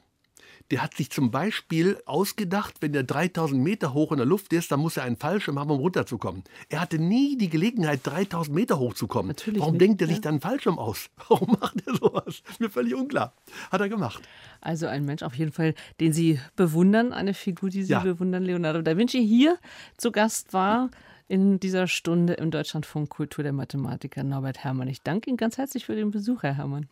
[0.72, 4.72] Der hat sich zum Beispiel ausgedacht, wenn er 3000 Meter hoch in der Luft ist,
[4.72, 6.44] dann muss er einen Fallschirm haben, um runterzukommen.
[6.70, 9.28] Er hatte nie die Gelegenheit, 3000 Meter hochzukommen.
[9.28, 10.22] Natürlich Warum nicht, denkt er sich ja.
[10.22, 11.10] dann einen Fallschirm aus?
[11.28, 12.42] Warum macht er sowas?
[12.58, 13.34] Mir völlig unklar.
[13.70, 14.22] Hat er gemacht.
[14.62, 18.00] Also ein Mensch auf jeden Fall, den Sie bewundern, eine Figur, die Sie ja.
[18.00, 19.58] bewundern, Leonardo da Vinci hier
[19.98, 20.88] zu Gast war
[21.28, 24.88] in dieser Stunde im Deutschlandfunk Kultur der Mathematiker Norbert Herrmann.
[24.88, 26.88] Ich danke Ihnen ganz herzlich für den Besuch, Herr Herrmann.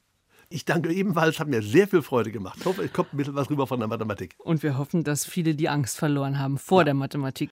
[0.52, 2.58] Ich danke ebenfalls, hat mir sehr viel Freude gemacht.
[2.58, 4.34] Ich hoffe, es kommt ein bisschen was rüber von der Mathematik.
[4.38, 6.86] Und wir hoffen, dass viele die Angst verloren haben vor ja.
[6.86, 7.50] der Mathematik.